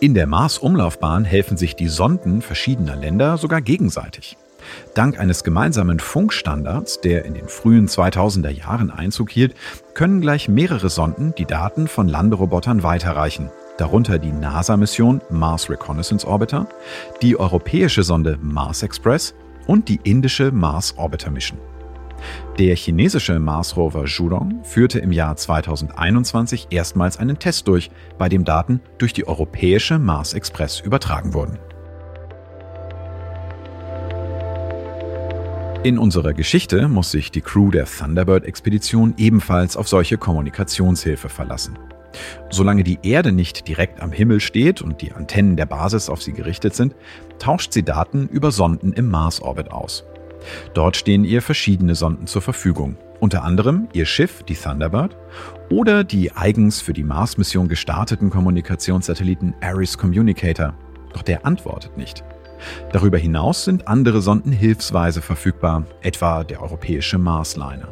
In 0.00 0.14
der 0.14 0.26
Mars-Umlaufbahn 0.26 1.24
helfen 1.24 1.56
sich 1.56 1.76
die 1.76 1.88
Sonden 1.88 2.42
verschiedener 2.42 2.96
Länder 2.96 3.38
sogar 3.38 3.62
gegenseitig. 3.62 4.36
Dank 4.94 5.20
eines 5.20 5.44
gemeinsamen 5.44 6.00
Funkstandards, 6.00 7.00
der 7.00 7.24
in 7.24 7.34
den 7.34 7.48
frühen 7.48 7.86
2000er 7.86 8.50
Jahren 8.50 8.90
Einzug 8.90 9.30
hielt, 9.30 9.54
können 9.94 10.20
gleich 10.20 10.48
mehrere 10.48 10.88
Sonden 10.88 11.34
die 11.36 11.44
Daten 11.44 11.86
von 11.86 12.08
Landerobotern 12.08 12.82
weiterreichen, 12.82 13.50
darunter 13.78 14.18
die 14.18 14.32
NASA-Mission 14.32 15.20
Mars 15.30 15.70
Reconnaissance 15.70 16.26
Orbiter, 16.26 16.66
die 17.22 17.38
europäische 17.38 18.02
Sonde 18.02 18.38
Mars 18.42 18.82
Express 18.82 19.34
und 19.66 19.88
die 19.88 20.00
indische 20.02 20.50
Mars 20.50 20.94
Orbiter 20.96 21.30
Mission. 21.30 21.58
Der 22.58 22.76
chinesische 22.76 23.40
Mars-Rover 23.40 24.04
Zhurong 24.04 24.62
führte 24.62 25.00
im 25.00 25.10
Jahr 25.10 25.34
2021 25.34 26.68
erstmals 26.70 27.16
einen 27.16 27.40
Test 27.40 27.66
durch, 27.66 27.90
bei 28.16 28.28
dem 28.28 28.44
Daten 28.44 28.80
durch 28.98 29.12
die 29.12 29.26
europäische 29.26 29.98
Mars 29.98 30.34
Express 30.34 30.78
übertragen 30.78 31.34
wurden. 31.34 31.58
In 35.82 35.98
unserer 35.98 36.32
Geschichte 36.32 36.86
muss 36.86 37.10
sich 37.10 37.32
die 37.32 37.40
Crew 37.40 37.72
der 37.72 37.86
Thunderbird-Expedition 37.86 39.14
ebenfalls 39.16 39.76
auf 39.76 39.88
solche 39.88 40.16
Kommunikationshilfe 40.16 41.28
verlassen. 41.28 41.76
Solange 42.50 42.84
die 42.84 43.00
Erde 43.02 43.32
nicht 43.32 43.66
direkt 43.66 44.00
am 44.00 44.12
Himmel 44.12 44.38
steht 44.38 44.80
und 44.80 45.02
die 45.02 45.10
Antennen 45.10 45.56
der 45.56 45.66
Basis 45.66 46.08
auf 46.08 46.22
sie 46.22 46.32
gerichtet 46.32 46.76
sind, 46.76 46.94
tauscht 47.40 47.72
sie 47.72 47.82
Daten 47.82 48.28
über 48.28 48.52
Sonden 48.52 48.92
im 48.92 49.10
Mars-Orbit 49.10 49.72
aus. 49.72 50.04
Dort 50.74 50.96
stehen 50.96 51.24
ihr 51.24 51.42
verschiedene 51.42 51.94
Sonden 51.94 52.26
zur 52.26 52.42
Verfügung, 52.42 52.96
unter 53.20 53.44
anderem 53.44 53.88
ihr 53.92 54.06
Schiff, 54.06 54.42
die 54.42 54.54
Thunderbird, 54.54 55.16
oder 55.70 56.04
die 56.04 56.32
eigens 56.32 56.80
für 56.80 56.92
die 56.92 57.04
Mars-Mission 57.04 57.68
gestarteten 57.68 58.30
Kommunikationssatelliten 58.30 59.54
Ares 59.60 59.96
Communicator. 59.98 60.74
Doch 61.12 61.22
der 61.22 61.46
antwortet 61.46 61.96
nicht. 61.96 62.24
Darüber 62.92 63.18
hinaus 63.18 63.64
sind 63.64 63.88
andere 63.88 64.22
Sonden 64.22 64.52
hilfsweise 64.52 65.22
verfügbar, 65.22 65.84
etwa 66.02 66.44
der 66.44 66.62
europäische 66.62 67.18
Marsliner. 67.18 67.88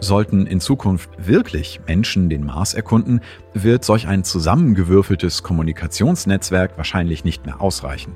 Sollten 0.00 0.46
in 0.46 0.60
Zukunft 0.60 1.10
wirklich 1.18 1.80
Menschen 1.86 2.28
den 2.30 2.44
Mars 2.44 2.74
erkunden, 2.74 3.20
wird 3.52 3.84
solch 3.84 4.06
ein 4.06 4.22
zusammengewürfeltes 4.22 5.42
Kommunikationsnetzwerk 5.42 6.76
wahrscheinlich 6.76 7.24
nicht 7.24 7.46
mehr 7.46 7.60
ausreichen. 7.60 8.14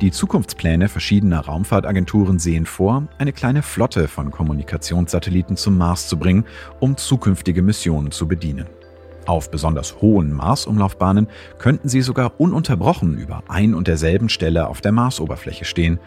Die 0.00 0.10
Zukunftspläne 0.10 0.88
verschiedener 0.88 1.40
Raumfahrtagenturen 1.40 2.38
sehen 2.38 2.66
vor, 2.66 3.08
eine 3.18 3.32
kleine 3.32 3.62
Flotte 3.62 4.08
von 4.08 4.30
Kommunikationssatelliten 4.30 5.56
zum 5.56 5.78
Mars 5.78 6.08
zu 6.08 6.18
bringen, 6.18 6.44
um 6.78 6.96
zukünftige 6.96 7.62
Missionen 7.62 8.10
zu 8.10 8.26
bedienen. 8.26 8.66
Auf 9.26 9.50
besonders 9.50 10.00
hohen 10.00 10.32
Marsumlaufbahnen 10.32 11.28
könnten 11.58 11.88
sie 11.88 12.00
sogar 12.00 12.40
ununterbrochen 12.40 13.18
über 13.18 13.44
ein 13.48 13.74
und 13.74 13.86
derselben 13.86 14.28
Stelle 14.28 14.66
auf 14.66 14.80
der 14.80 14.92
Marsoberfläche 14.92 15.64
stehen, 15.64 16.00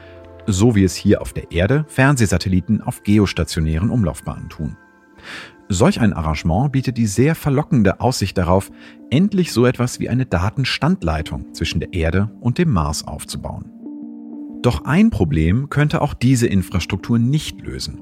so 0.48 0.76
wie 0.76 0.84
es 0.84 0.96
hier 0.96 1.22
auf 1.22 1.34
der 1.34 1.52
Erde 1.52 1.86
Fernsehsatelliten 1.88 2.82
auf 2.82 3.04
geostationären 3.04 3.90
Umlaufbahnen 3.90 4.50
tun. 4.50 4.78
Solch 5.70 6.00
ein 6.00 6.14
Arrangement 6.14 6.72
bietet 6.72 6.98
die 6.98 7.08
sehr 7.08 7.36
verlockende 7.36 8.00
Aussicht 8.00 8.38
darauf, 8.38 8.72
endlich 9.10 9.52
so 9.52 9.66
etwas 9.66 10.00
wie 10.00 10.10
eine 10.10 10.26
Datenstandleitung 10.26 11.54
zwischen 11.54 11.80
der 11.80 11.94
Erde 11.94 12.30
und 12.42 12.58
dem 12.58 12.72
Mars 12.72 13.08
aufzubauen. 13.08 13.72
Doch 14.62 14.86
ein 14.86 15.10
Problem 15.10 15.70
könnte 15.70 16.02
auch 16.02 16.14
diese 16.14 16.48
Infrastruktur 16.48 17.20
nicht 17.20 17.62
lösen. 17.62 18.02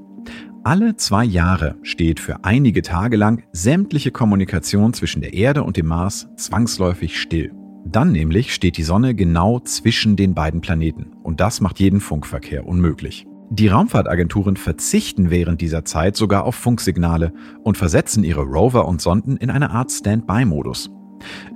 Alle 0.64 0.96
zwei 0.96 1.24
Jahre 1.24 1.74
steht 1.82 2.20
für 2.20 2.44
einige 2.44 2.82
Tage 2.82 3.16
lang 3.16 3.42
sämtliche 3.52 4.12
Kommunikation 4.12 4.94
zwischen 4.94 5.20
der 5.20 5.34
Erde 5.34 5.64
und 5.64 5.76
dem 5.76 5.86
Mars 5.86 6.28
zwangsläufig 6.36 7.20
still. 7.20 7.52
Dann 7.84 8.12
nämlich 8.12 8.54
steht 8.54 8.76
die 8.76 8.84
Sonne 8.84 9.16
genau 9.16 9.58
zwischen 9.58 10.14
den 10.14 10.34
beiden 10.34 10.60
Planeten 10.60 11.12
und 11.24 11.40
das 11.40 11.60
macht 11.60 11.80
jeden 11.80 12.00
Funkverkehr 12.00 12.64
unmöglich. 12.64 13.26
Die 13.54 13.68
Raumfahrtagenturen 13.68 14.56
verzichten 14.56 15.28
während 15.28 15.60
dieser 15.60 15.84
Zeit 15.84 16.16
sogar 16.16 16.44
auf 16.44 16.54
Funksignale 16.54 17.34
und 17.62 17.76
versetzen 17.76 18.24
ihre 18.24 18.40
Rover 18.40 18.88
und 18.88 19.02
Sonden 19.02 19.36
in 19.36 19.50
eine 19.50 19.72
Art 19.72 19.92
Standby-Modus. 19.92 20.90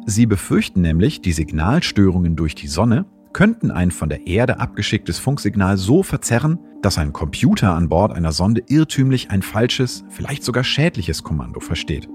Sie 0.04 0.26
befürchten 0.26 0.82
nämlich, 0.82 1.22
die 1.22 1.32
Signalstörungen 1.32 2.36
durch 2.36 2.54
die 2.54 2.66
Sonne 2.66 3.06
könnten 3.32 3.70
ein 3.70 3.90
von 3.90 4.10
der 4.10 4.26
Erde 4.26 4.60
abgeschicktes 4.60 5.18
Funksignal 5.18 5.78
so 5.78 6.02
verzerren, 6.02 6.58
dass 6.82 6.98
ein 6.98 7.14
Computer 7.14 7.74
an 7.74 7.88
Bord 7.88 8.12
einer 8.12 8.32
Sonde 8.32 8.62
irrtümlich 8.68 9.30
ein 9.30 9.40
falsches, 9.40 10.04
vielleicht 10.10 10.44
sogar 10.44 10.64
schädliches 10.64 11.22
Kommando 11.22 11.60
versteht. 11.60 12.10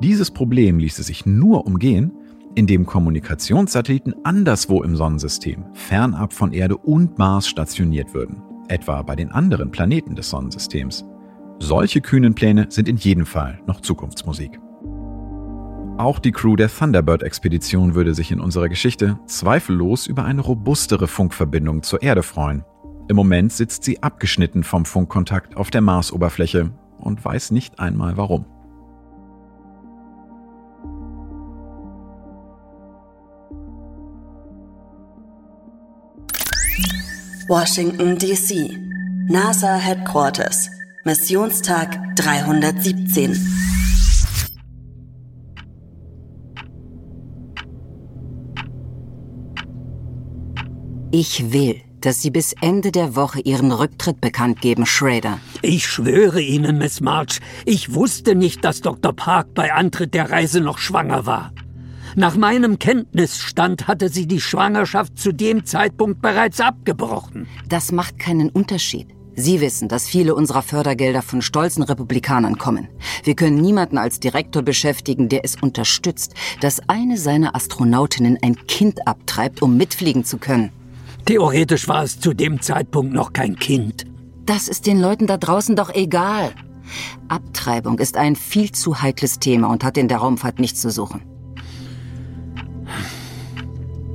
Dieses 0.00 0.30
Problem 0.30 0.78
ließe 0.78 1.02
sich 1.02 1.26
nur 1.26 1.66
umgehen, 1.66 2.12
indem 2.54 2.86
Kommunikationssatelliten 2.86 4.14
anderswo 4.22 4.84
im 4.84 4.94
Sonnensystem, 4.94 5.64
fernab 5.72 6.32
von 6.32 6.52
Erde 6.52 6.76
und 6.76 7.18
Mars 7.18 7.48
stationiert 7.48 8.14
würden 8.14 8.47
etwa 8.68 9.02
bei 9.02 9.16
den 9.16 9.30
anderen 9.30 9.70
Planeten 9.70 10.14
des 10.14 10.30
Sonnensystems. 10.30 11.04
Solche 11.58 12.00
kühnen 12.00 12.34
Pläne 12.34 12.66
sind 12.70 12.88
in 12.88 12.96
jedem 12.96 13.26
Fall 13.26 13.60
noch 13.66 13.80
Zukunftsmusik. 13.80 14.60
Auch 15.98 16.20
die 16.20 16.30
Crew 16.30 16.54
der 16.54 16.68
Thunderbird-Expedition 16.68 17.96
würde 17.96 18.14
sich 18.14 18.30
in 18.30 18.40
unserer 18.40 18.68
Geschichte 18.68 19.18
zweifellos 19.26 20.06
über 20.06 20.24
eine 20.24 20.42
robustere 20.42 21.08
Funkverbindung 21.08 21.82
zur 21.82 22.02
Erde 22.02 22.22
freuen. 22.22 22.64
Im 23.08 23.16
Moment 23.16 23.52
sitzt 23.52 23.82
sie 23.82 24.02
abgeschnitten 24.02 24.62
vom 24.62 24.84
Funkkontakt 24.84 25.56
auf 25.56 25.70
der 25.70 25.80
Marsoberfläche 25.80 26.70
und 26.98 27.24
weiß 27.24 27.50
nicht 27.50 27.80
einmal 27.80 28.16
warum. 28.16 28.44
Washington, 37.48 38.18
D.C. 38.18 38.76
NASA 39.26 39.76
Headquarters. 39.76 40.68
Missionstag 41.04 42.14
317. 42.14 43.32
Ich 51.10 51.50
will, 51.50 51.80
dass 52.02 52.20
Sie 52.20 52.30
bis 52.30 52.54
Ende 52.60 52.92
der 52.92 53.16
Woche 53.16 53.40
Ihren 53.40 53.72
Rücktritt 53.72 54.20
bekannt 54.20 54.60
geben, 54.60 54.84
Schrader. 54.84 55.40
Ich 55.62 55.86
schwöre 55.86 56.42
Ihnen, 56.42 56.76
Miss 56.76 57.00
March, 57.00 57.40
ich 57.64 57.94
wusste 57.94 58.34
nicht, 58.34 58.62
dass 58.62 58.82
Dr. 58.82 59.14
Park 59.14 59.54
bei 59.54 59.72
Antritt 59.72 60.12
der 60.12 60.30
Reise 60.30 60.60
noch 60.60 60.76
schwanger 60.76 61.24
war. 61.24 61.54
Nach 62.16 62.36
meinem 62.36 62.78
Kenntnisstand 62.78 63.86
hatte 63.86 64.08
sie 64.08 64.26
die 64.26 64.40
Schwangerschaft 64.40 65.18
zu 65.18 65.32
dem 65.32 65.64
Zeitpunkt 65.64 66.22
bereits 66.22 66.60
abgebrochen. 66.60 67.46
Das 67.68 67.92
macht 67.92 68.18
keinen 68.18 68.50
Unterschied. 68.50 69.08
Sie 69.36 69.60
wissen, 69.60 69.88
dass 69.88 70.08
viele 70.08 70.34
unserer 70.34 70.62
Fördergelder 70.62 71.22
von 71.22 71.42
stolzen 71.42 71.84
Republikanern 71.84 72.58
kommen. 72.58 72.88
Wir 73.22 73.36
können 73.36 73.60
niemanden 73.60 73.96
als 73.96 74.18
Direktor 74.18 74.62
beschäftigen, 74.62 75.28
der 75.28 75.44
es 75.44 75.54
unterstützt, 75.54 76.34
dass 76.60 76.80
eine 76.88 77.16
seiner 77.16 77.54
Astronautinnen 77.54 78.38
ein 78.42 78.56
Kind 78.66 79.06
abtreibt, 79.06 79.62
um 79.62 79.76
mitfliegen 79.76 80.24
zu 80.24 80.38
können. 80.38 80.72
Theoretisch 81.24 81.86
war 81.86 82.02
es 82.02 82.18
zu 82.18 82.34
dem 82.34 82.60
Zeitpunkt 82.60 83.12
noch 83.12 83.32
kein 83.32 83.54
Kind. 83.54 84.06
Das 84.44 84.66
ist 84.66 84.86
den 84.86 85.00
Leuten 85.00 85.28
da 85.28 85.36
draußen 85.36 85.76
doch 85.76 85.94
egal. 85.94 86.52
Abtreibung 87.28 88.00
ist 88.00 88.16
ein 88.16 88.34
viel 88.34 88.72
zu 88.72 89.02
heikles 89.02 89.38
Thema 89.38 89.68
und 89.68 89.84
hat 89.84 89.98
in 89.98 90.08
der 90.08 90.18
Raumfahrt 90.18 90.58
nichts 90.58 90.80
zu 90.80 90.90
suchen. 90.90 91.22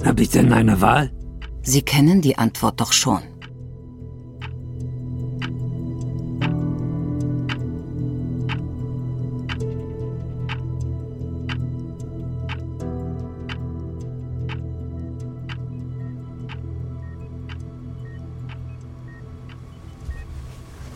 Hab 0.05 0.19
ich 0.19 0.29
denn 0.29 0.51
eine 0.51 0.81
Wahl? 0.81 1.11
Sie 1.61 1.81
kennen 1.81 2.21
die 2.21 2.37
Antwort 2.37 2.81
doch 2.81 2.91
schon. 2.91 3.21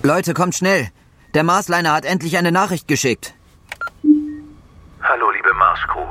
Leute, 0.03 0.33
kommt 0.33 0.55
schnell. 0.55 0.89
Der 1.33 1.43
Marsliner 1.43 1.93
hat 1.93 2.05
endlich 2.05 2.37
eine 2.37 2.51
Nachricht 2.51 2.87
geschickt. 2.87 3.33
Hallo, 5.01 5.31
liebe 5.31 5.53
Mars-Crew. 5.53 6.05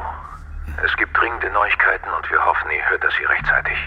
Es 0.82 0.94
gibt 0.96 1.16
dringende 1.16 1.50
Neuigkeiten 1.50 2.10
und 2.10 2.30
wir 2.30 2.44
hoffen, 2.44 2.70
ihr 2.70 2.88
hört 2.90 3.02
das 3.02 3.14
hier 3.14 3.28
rechtzeitig. 3.28 3.78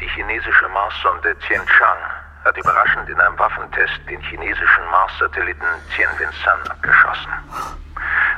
Die 0.00 0.08
chinesische 0.08 0.68
Marssonde 0.68 1.36
Tianchang 1.40 1.98
hat 2.44 2.56
überraschend 2.56 3.08
in 3.08 3.20
einem 3.20 3.38
Waffentest 3.38 4.00
den 4.08 4.20
chinesischen 4.20 4.84
Mars-Satelliten 4.90 5.66
Tianwen-San 5.94 6.60
abgeschossen. 6.68 7.32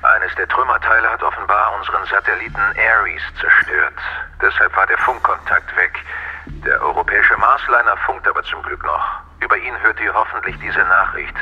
Eines 0.03 0.35
der 0.35 0.49
Trümmerteile 0.49 1.11
hat 1.11 1.23
offenbar 1.23 1.75
unseren 1.79 2.05
Satelliten 2.07 2.61
Ares 2.61 3.23
zerstört. 3.41 3.95
Deshalb 4.41 4.77
war 4.77 4.87
der 4.87 4.99
Funkkontakt 4.99 5.75
weg. 5.77 5.99
Der 6.47 6.81
europäische 6.83 7.37
Marsliner 7.39 7.97
funkt 8.05 8.29
aber 8.29 8.43
zum 8.45 8.63
Glück 8.63 8.85
noch. 8.85 9.21
Über 9.41 9.57
ihn 9.57 9.79
hört 9.83 9.99
ihr 10.01 10.13
hoffentlich 10.13 10.59
diese 10.59 10.81
Nachricht. 10.81 11.35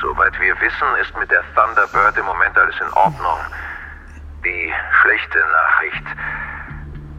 Soweit 0.00 0.38
wir 0.40 0.60
wissen, 0.60 0.96
ist 1.00 1.16
mit 1.18 1.30
der 1.30 1.42
Thunderbird 1.54 2.16
im 2.16 2.26
Moment 2.26 2.56
alles 2.56 2.80
in 2.80 2.92
Ordnung. 2.92 3.38
Die 4.44 4.72
schlechte 5.02 5.38
Nachricht. 5.38 6.04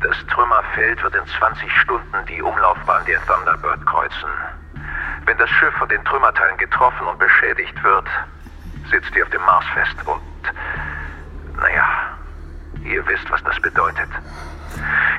Das 0.02 0.18
Trümmerfeld 0.28 1.04
wird 1.04 1.16
in 1.16 1.28
20 1.40 1.72
Stunden 1.82 2.26
die 2.28 2.42
Umlaufbahn 2.42 3.06
der 3.06 3.24
Thunderbird 3.26 3.86
kreuzen. 3.86 4.30
Wenn 5.26 5.38
das 5.38 5.50
Schiff 5.50 5.74
von 5.76 5.88
den 5.90 6.04
Trümmerteilen 6.06 6.58
getroffen 6.58 7.08
und 7.08 7.20
beschädigt 7.20 7.84
wird, 7.84 8.08
sitzt 8.90 9.16
ihr 9.16 9.24
auf 9.24 9.30
dem 9.30 9.42
Mars 9.42 9.66
fest 9.74 9.96
und, 10.08 10.22
naja, 11.62 12.12
Ihr 12.84 13.06
wisst, 13.08 13.30
was 13.30 13.44
das 13.44 13.60
bedeutet. 13.62 14.10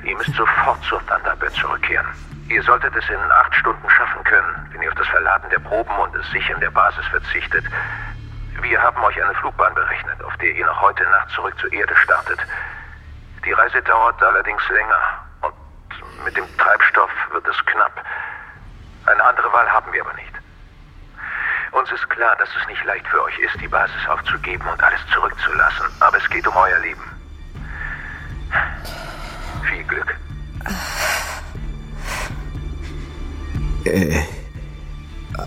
Ihr 0.05 0.17
müsst 0.17 0.35
sofort 0.35 0.83
zur 0.85 1.01
Thunderbird 1.07 1.53
zurückkehren. 1.55 2.07
Ihr 2.49 2.63
solltet 2.63 2.95
es 2.97 3.09
in 3.09 3.17
acht 3.17 3.55
Stunden 3.55 3.89
schaffen 3.89 4.25
können, 4.25 4.69
wenn 4.73 4.83
ihr 4.83 4.89
auf 4.89 4.97
das 4.97 5.07
Verladen 5.09 5.49
der 5.51 5.61
Proben 5.61 5.97
und 5.97 6.15
das 6.15 6.29
Sichern 6.31 6.61
der 6.61 6.71
Basis 6.71 7.07
verzichtet. 7.07 7.65
Wir 8.61 8.83
haben 8.83 9.03
euch 9.03 9.23
eine 9.23 9.35
Flugbahn 9.35 9.75
berechnet, 9.75 10.23
auf 10.25 10.37
der 10.37 10.53
ihr 10.53 10.67
noch 10.67 10.81
heute 10.81 11.05
Nacht 11.05 11.31
zurück 11.31 11.55
zur 11.59 11.73
Erde 11.73 11.95
startet. 11.97 12.39
Die 13.45 13.53
Reise 13.53 13.83
dauert 13.83 14.23
allerdings 14.23 14.63
länger 14.69 15.01
und 15.41 16.25
mit 16.25 16.37
dem 16.37 16.45
Treibstoff 16.59 17.11
wird 17.33 17.47
es 17.49 17.67
knapp. 17.67 18.05
Eine 19.07 19.25
andere 19.25 19.53
Wahl 19.53 19.69
haben 19.71 19.93
wir 19.93 20.03
aber 20.03 20.15
nicht. 20.15 20.33
Uns 21.73 21.91
ist 21.91 22.09
klar, 22.11 22.37
dass 22.37 22.49
es 22.61 22.69
nicht 22.69 22.85
leicht 22.85 23.07
für 23.09 23.23
euch 23.23 23.39
ist, 23.39 23.61
die 23.61 23.69
Basis 23.69 24.07
aufzugeben 24.09 24.67
und 24.69 24.83
alles 24.83 25.01
zurückzulassen, 25.13 25.87
aber 26.01 26.19
es 26.19 26.29
geht 26.29 26.47
um 26.47 26.55
euer 26.55 26.79
Leben. 26.81 27.03
Viel 29.69 29.85
Glück. 29.85 30.15
Äh, 33.85 34.23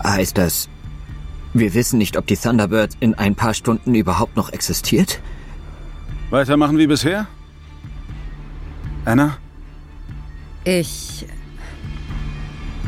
heißt 0.04 0.36
das, 0.36 0.68
wir 1.58 1.74
wissen 1.74 1.98
nicht, 1.98 2.16
ob 2.16 2.26
die 2.26 2.36
Thunderbird 2.36 2.92
in 3.00 3.14
ein 3.14 3.34
paar 3.34 3.54
Stunden 3.54 3.94
überhaupt 3.94 4.36
noch 4.36 4.52
existiert? 4.52 5.20
Weitermachen 6.30 6.78
wie 6.78 6.86
bisher? 6.86 7.26
Anna? 9.04 9.38
Ich. 10.64 11.26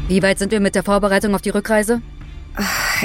Wie 0.09 0.23
weit 0.23 0.39
sind 0.39 0.51
wir 0.53 0.61
mit 0.61 0.75
der 0.75 0.83
Vorbereitung 0.83 1.35
auf 1.35 1.43
die 1.43 1.51
Rückreise? 1.51 2.03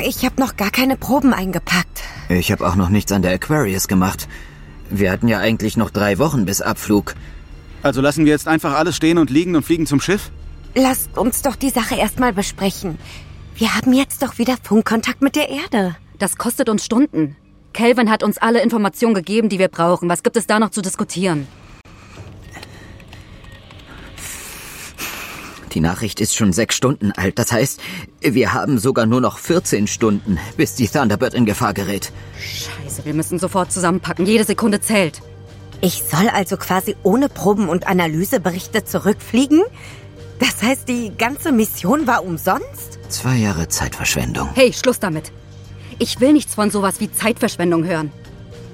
Ich 0.03 0.25
habe 0.25 0.39
noch 0.39 0.57
gar 0.57 0.71
keine 0.71 0.97
Proben 0.97 1.33
eingepackt. 1.33 2.01
Ich 2.29 2.51
habe 2.51 2.67
auch 2.67 2.75
noch 2.75 2.89
nichts 2.89 3.11
an 3.11 3.21
der 3.21 3.33
Aquarius 3.33 3.87
gemacht. 3.87 4.27
Wir 4.89 5.11
hatten 5.11 5.27
ja 5.27 5.39
eigentlich 5.39 5.77
noch 5.77 5.91
drei 5.91 6.17
Wochen 6.17 6.45
bis 6.45 6.61
Abflug. 6.61 7.13
Also 7.83 8.01
lassen 8.01 8.25
wir 8.25 8.31
jetzt 8.31 8.47
einfach 8.47 8.73
alles 8.73 8.95
stehen 8.95 9.17
und 9.17 9.29
liegen 9.29 9.55
und 9.55 9.63
fliegen 9.63 9.85
zum 9.85 10.01
Schiff? 10.01 10.31
Lasst 10.73 11.17
uns 11.17 11.41
doch 11.43 11.55
die 11.55 11.69
Sache 11.69 11.95
erstmal 11.95 12.33
besprechen. 12.33 12.97
Wir 13.55 13.75
haben 13.75 13.93
jetzt 13.93 14.23
doch 14.23 14.39
wieder 14.39 14.55
Funkkontakt 14.61 15.21
mit 15.21 15.35
der 15.35 15.49
Erde. 15.49 15.95
Das 16.17 16.37
kostet 16.37 16.69
uns 16.69 16.83
Stunden. 16.83 17.35
Kelvin 17.71 18.09
hat 18.09 18.23
uns 18.23 18.39
alle 18.39 18.61
Informationen 18.61 19.13
gegeben, 19.13 19.49
die 19.49 19.59
wir 19.59 19.67
brauchen. 19.67 20.09
Was 20.09 20.23
gibt 20.23 20.37
es 20.37 20.47
da 20.47 20.59
noch 20.59 20.71
zu 20.71 20.81
diskutieren? 20.81 21.47
Die 25.73 25.79
Nachricht 25.79 26.21
ist 26.21 26.35
schon 26.35 26.53
sechs 26.53 26.75
Stunden 26.75 27.11
alt. 27.11 27.39
Das 27.39 27.51
heißt, 27.51 27.79
wir 28.21 28.53
haben 28.53 28.77
sogar 28.77 29.05
nur 29.07 29.21
noch 29.21 29.39
14 29.39 29.87
Stunden, 29.87 30.37
bis 30.55 30.75
die 30.75 30.87
Thunderbird 30.87 31.33
in 31.33 31.45
Gefahr 31.45 31.73
gerät. 31.73 32.11
Scheiße, 32.39 33.05
wir 33.05 33.13
müssen 33.13 33.39
sofort 33.39 33.71
zusammenpacken. 33.71 34.25
Jede 34.25 34.43
Sekunde 34.43 34.81
zählt. 34.81 35.21
Ich 35.81 36.03
soll 36.03 36.29
also 36.29 36.57
quasi 36.57 36.95
ohne 37.03 37.27
Proben 37.27 37.69
und 37.69 37.87
Analyseberichte 37.87 38.83
zurückfliegen? 38.85 39.63
Das 40.43 40.61
heißt, 40.61 40.89
die 40.89 41.09
ganze 41.17 41.53
Mission 41.53 42.05
war 42.05 42.25
umsonst? 42.25 42.99
Zwei 43.07 43.37
Jahre 43.37 43.69
Zeitverschwendung. 43.69 44.49
Hey, 44.53 44.73
Schluss 44.73 44.99
damit. 44.99 45.31
Ich 45.99 46.19
will 46.19 46.33
nichts 46.33 46.53
von 46.53 46.69
sowas 46.69 46.99
wie 46.99 47.09
Zeitverschwendung 47.09 47.85
hören. 47.85 48.11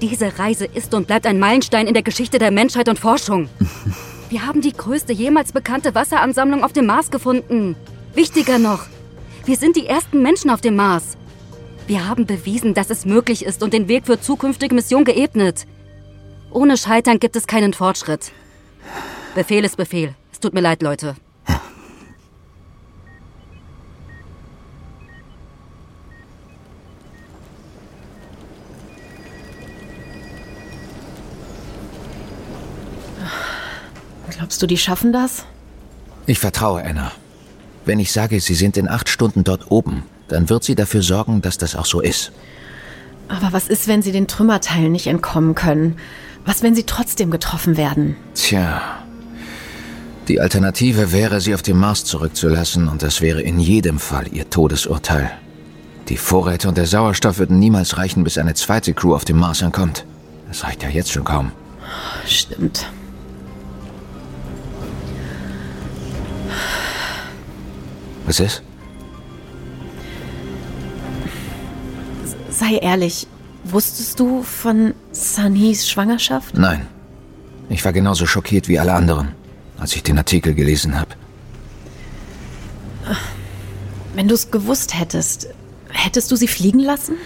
Diese 0.02 0.36
Reise 0.40 0.64
ist 0.64 0.94
und 0.94 1.06
bleibt 1.06 1.26
ein 1.26 1.38
Meilenstein 1.38 1.86
in 1.86 1.94
der 1.94 2.02
Geschichte 2.02 2.40
der 2.40 2.50
Menschheit 2.50 2.88
und 2.88 2.98
Forschung. 2.98 3.48
Wir 4.30 4.48
haben 4.48 4.62
die 4.62 4.72
größte 4.72 5.12
jemals 5.12 5.52
bekannte 5.52 5.94
Wasseransammlung 5.94 6.64
auf 6.64 6.72
dem 6.72 6.86
Mars 6.86 7.12
gefunden. 7.12 7.76
Wichtiger 8.16 8.58
noch, 8.58 8.86
wir 9.44 9.56
sind 9.56 9.76
die 9.76 9.86
ersten 9.86 10.22
Menschen 10.22 10.50
auf 10.50 10.60
dem 10.60 10.76
Mars. 10.76 11.16
Wir 11.86 12.08
haben 12.08 12.26
bewiesen, 12.26 12.74
dass 12.74 12.90
es 12.90 13.04
möglich 13.04 13.44
ist 13.44 13.62
und 13.62 13.72
den 13.72 13.86
Weg 13.88 14.06
für 14.06 14.20
zukünftige 14.20 14.74
Missionen 14.74 15.04
geebnet. 15.04 15.66
Ohne 16.50 16.76
Scheitern 16.76 17.20
gibt 17.20 17.36
es 17.36 17.46
keinen 17.46 17.74
Fortschritt. 17.74 18.32
Befehl 19.34 19.64
ist 19.64 19.76
Befehl. 19.76 20.14
Es 20.32 20.40
tut 20.40 20.54
mir 20.54 20.60
leid, 20.60 20.82
Leute. 20.82 21.14
Glaubst 34.40 34.62
du, 34.62 34.66
die 34.66 34.78
schaffen 34.78 35.12
das? 35.12 35.44
Ich 36.24 36.38
vertraue 36.38 36.82
Anna. 36.82 37.12
Wenn 37.84 37.98
ich 37.98 38.10
sage, 38.10 38.40
sie 38.40 38.54
sind 38.54 38.78
in 38.78 38.88
acht 38.88 39.10
Stunden 39.10 39.44
dort 39.44 39.70
oben, 39.70 40.04
dann 40.28 40.48
wird 40.48 40.64
sie 40.64 40.74
dafür 40.74 41.02
sorgen, 41.02 41.42
dass 41.42 41.58
das 41.58 41.76
auch 41.76 41.84
so 41.84 42.00
ist. 42.00 42.32
Aber 43.28 43.52
was 43.52 43.68
ist, 43.68 43.86
wenn 43.86 44.00
sie 44.00 44.12
den 44.12 44.28
Trümmerteilen 44.28 44.92
nicht 44.92 45.08
entkommen 45.08 45.54
können? 45.54 45.98
Was, 46.46 46.62
wenn 46.62 46.74
sie 46.74 46.84
trotzdem 46.84 47.30
getroffen 47.30 47.76
werden? 47.76 48.16
Tja. 48.32 48.80
Die 50.26 50.40
Alternative 50.40 51.12
wäre, 51.12 51.42
sie 51.42 51.52
auf 51.52 51.60
dem 51.60 51.76
Mars 51.76 52.06
zurückzulassen, 52.06 52.88
und 52.88 53.02
das 53.02 53.20
wäre 53.20 53.42
in 53.42 53.60
jedem 53.60 53.98
Fall 53.98 54.26
ihr 54.32 54.48
Todesurteil. 54.48 55.30
Die 56.08 56.16
Vorräte 56.16 56.66
und 56.66 56.78
der 56.78 56.86
Sauerstoff 56.86 57.36
würden 57.36 57.58
niemals 57.58 57.98
reichen, 57.98 58.24
bis 58.24 58.38
eine 58.38 58.54
zweite 58.54 58.94
Crew 58.94 59.14
auf 59.14 59.26
dem 59.26 59.36
Mars 59.36 59.62
ankommt. 59.62 60.06
Das 60.48 60.64
reicht 60.64 60.82
ja 60.82 60.88
jetzt 60.88 61.12
schon 61.12 61.24
kaum. 61.24 61.52
Stimmt. 62.24 62.86
Was 68.30 68.38
ist? 68.38 68.62
Sei 72.48 72.76
ehrlich, 72.76 73.26
wusstest 73.64 74.20
du 74.20 74.44
von 74.44 74.94
Sunnys 75.10 75.90
Schwangerschaft? 75.90 76.56
Nein. 76.56 76.86
Ich 77.70 77.84
war 77.84 77.92
genauso 77.92 78.26
schockiert 78.26 78.68
wie 78.68 78.78
alle 78.78 78.92
anderen, 78.92 79.32
als 79.80 79.96
ich 79.96 80.04
den 80.04 80.16
Artikel 80.16 80.54
gelesen 80.54 80.96
habe. 80.96 81.16
Wenn 84.14 84.28
du 84.28 84.36
es 84.36 84.52
gewusst 84.52 84.96
hättest, 84.96 85.48
hättest 85.90 86.30
du 86.30 86.36
sie 86.36 86.46
fliegen 86.46 86.78
lassen? 86.78 87.16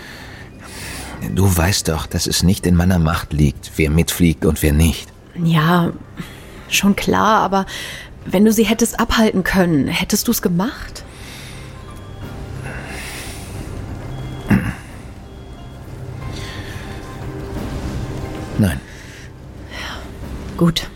Du 1.34 1.54
weißt 1.54 1.88
doch, 1.88 2.06
dass 2.06 2.26
es 2.26 2.42
nicht 2.42 2.66
in 2.66 2.76
meiner 2.76 2.98
Macht 2.98 3.34
liegt, 3.34 3.72
wer 3.76 3.90
mitfliegt 3.90 4.46
und 4.46 4.62
wer 4.62 4.72
nicht. 4.72 5.12
Ja, 5.34 5.92
schon 6.70 6.96
klar, 6.96 7.42
aber 7.42 7.66
wenn 8.26 8.44
du 8.44 8.52
sie 8.52 8.64
hättest 8.64 8.98
abhalten 8.98 9.44
können, 9.44 9.88
hättest 9.88 10.28
du 10.28 10.32
es 10.32 10.42
gemacht? 10.42 11.04
Nein. 18.58 18.80
Gut. 20.56 20.88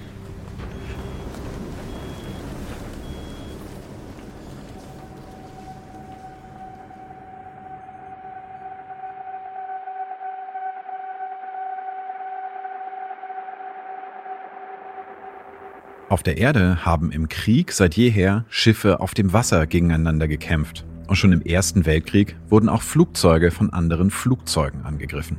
Auf 16.08 16.22
der 16.22 16.38
Erde 16.38 16.86
haben 16.86 17.12
im 17.12 17.28
Krieg 17.28 17.70
seit 17.70 17.94
jeher 17.94 18.46
Schiffe 18.48 19.00
auf 19.00 19.12
dem 19.12 19.34
Wasser 19.34 19.66
gegeneinander 19.66 20.26
gekämpft. 20.26 20.86
Und 21.06 21.16
schon 21.16 21.32
im 21.32 21.42
Ersten 21.42 21.84
Weltkrieg 21.84 22.36
wurden 22.48 22.70
auch 22.70 22.80
Flugzeuge 22.80 23.50
von 23.50 23.70
anderen 23.74 24.10
Flugzeugen 24.10 24.84
angegriffen. 24.84 25.36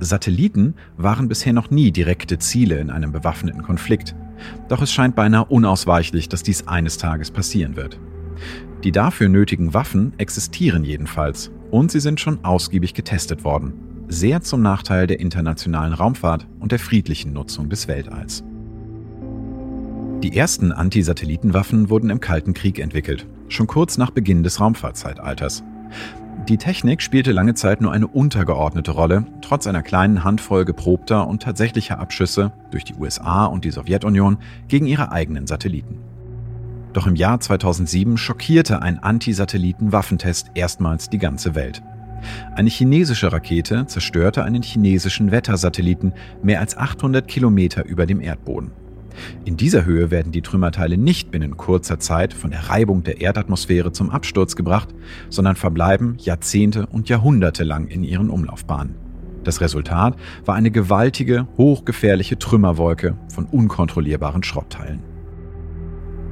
Satelliten 0.00 0.74
waren 0.96 1.28
bisher 1.28 1.52
noch 1.52 1.70
nie 1.70 1.92
direkte 1.92 2.38
Ziele 2.38 2.78
in 2.80 2.90
einem 2.90 3.12
bewaffneten 3.12 3.62
Konflikt. 3.62 4.16
Doch 4.68 4.82
es 4.82 4.92
scheint 4.92 5.14
beinahe 5.14 5.44
unausweichlich, 5.44 6.28
dass 6.28 6.42
dies 6.42 6.66
eines 6.66 6.98
Tages 6.98 7.30
passieren 7.30 7.76
wird. 7.76 8.00
Die 8.82 8.90
dafür 8.90 9.28
nötigen 9.28 9.74
Waffen 9.74 10.12
existieren 10.18 10.82
jedenfalls 10.82 11.52
und 11.70 11.92
sie 11.92 12.00
sind 12.00 12.18
schon 12.18 12.44
ausgiebig 12.44 12.94
getestet 12.94 13.44
worden. 13.44 13.74
Sehr 14.08 14.40
zum 14.40 14.60
Nachteil 14.60 15.06
der 15.06 15.20
internationalen 15.20 15.92
Raumfahrt 15.92 16.48
und 16.58 16.72
der 16.72 16.80
friedlichen 16.80 17.32
Nutzung 17.32 17.68
des 17.68 17.86
Weltalls. 17.86 18.42
Die 20.24 20.34
ersten 20.34 20.72
Anti-Satellitenwaffen 20.72 21.90
wurden 21.90 22.08
im 22.08 22.18
Kalten 22.18 22.54
Krieg 22.54 22.78
entwickelt, 22.78 23.26
schon 23.48 23.66
kurz 23.66 23.98
nach 23.98 24.10
Beginn 24.10 24.42
des 24.42 24.58
Raumfahrtzeitalters. 24.58 25.62
Die 26.48 26.56
Technik 26.56 27.02
spielte 27.02 27.30
lange 27.30 27.52
Zeit 27.52 27.82
nur 27.82 27.92
eine 27.92 28.06
untergeordnete 28.06 28.92
Rolle, 28.92 29.26
trotz 29.42 29.66
einer 29.66 29.82
kleinen 29.82 30.24
Handvoll 30.24 30.64
geprobter 30.64 31.28
und 31.28 31.42
tatsächlicher 31.42 31.98
Abschüsse 31.98 32.52
durch 32.70 32.84
die 32.84 32.94
USA 32.94 33.44
und 33.44 33.66
die 33.66 33.70
Sowjetunion 33.70 34.38
gegen 34.66 34.86
ihre 34.86 35.12
eigenen 35.12 35.46
Satelliten. 35.46 35.98
Doch 36.94 37.06
im 37.06 37.16
Jahr 37.16 37.38
2007 37.38 38.16
schockierte 38.16 38.80
ein 38.80 39.00
Anti-Satelliten-Waffentest 39.00 40.52
erstmals 40.54 41.10
die 41.10 41.18
ganze 41.18 41.54
Welt. 41.54 41.82
Eine 42.56 42.70
chinesische 42.70 43.30
Rakete 43.30 43.84
zerstörte 43.88 44.42
einen 44.42 44.62
chinesischen 44.62 45.30
Wettersatelliten 45.32 46.14
mehr 46.42 46.60
als 46.60 46.78
800 46.78 47.28
Kilometer 47.28 47.84
über 47.84 48.06
dem 48.06 48.22
Erdboden. 48.22 48.70
In 49.44 49.56
dieser 49.56 49.84
Höhe 49.84 50.10
werden 50.10 50.32
die 50.32 50.42
Trümmerteile 50.42 50.96
nicht 50.96 51.30
binnen 51.30 51.56
kurzer 51.56 51.98
Zeit 51.98 52.32
von 52.32 52.50
der 52.50 52.68
Reibung 52.68 53.02
der 53.02 53.20
Erdatmosphäre 53.20 53.92
zum 53.92 54.10
Absturz 54.10 54.56
gebracht, 54.56 54.88
sondern 55.28 55.56
verbleiben 55.56 56.16
Jahrzehnte 56.18 56.86
und 56.86 57.08
Jahrhunderte 57.08 57.64
lang 57.64 57.88
in 57.88 58.04
ihren 58.04 58.30
Umlaufbahnen. 58.30 58.94
Das 59.44 59.60
Resultat 59.60 60.16
war 60.44 60.54
eine 60.54 60.70
gewaltige, 60.70 61.46
hochgefährliche 61.56 62.38
Trümmerwolke 62.38 63.16
von 63.28 63.44
unkontrollierbaren 63.44 64.42
Schrottteilen. 64.42 65.02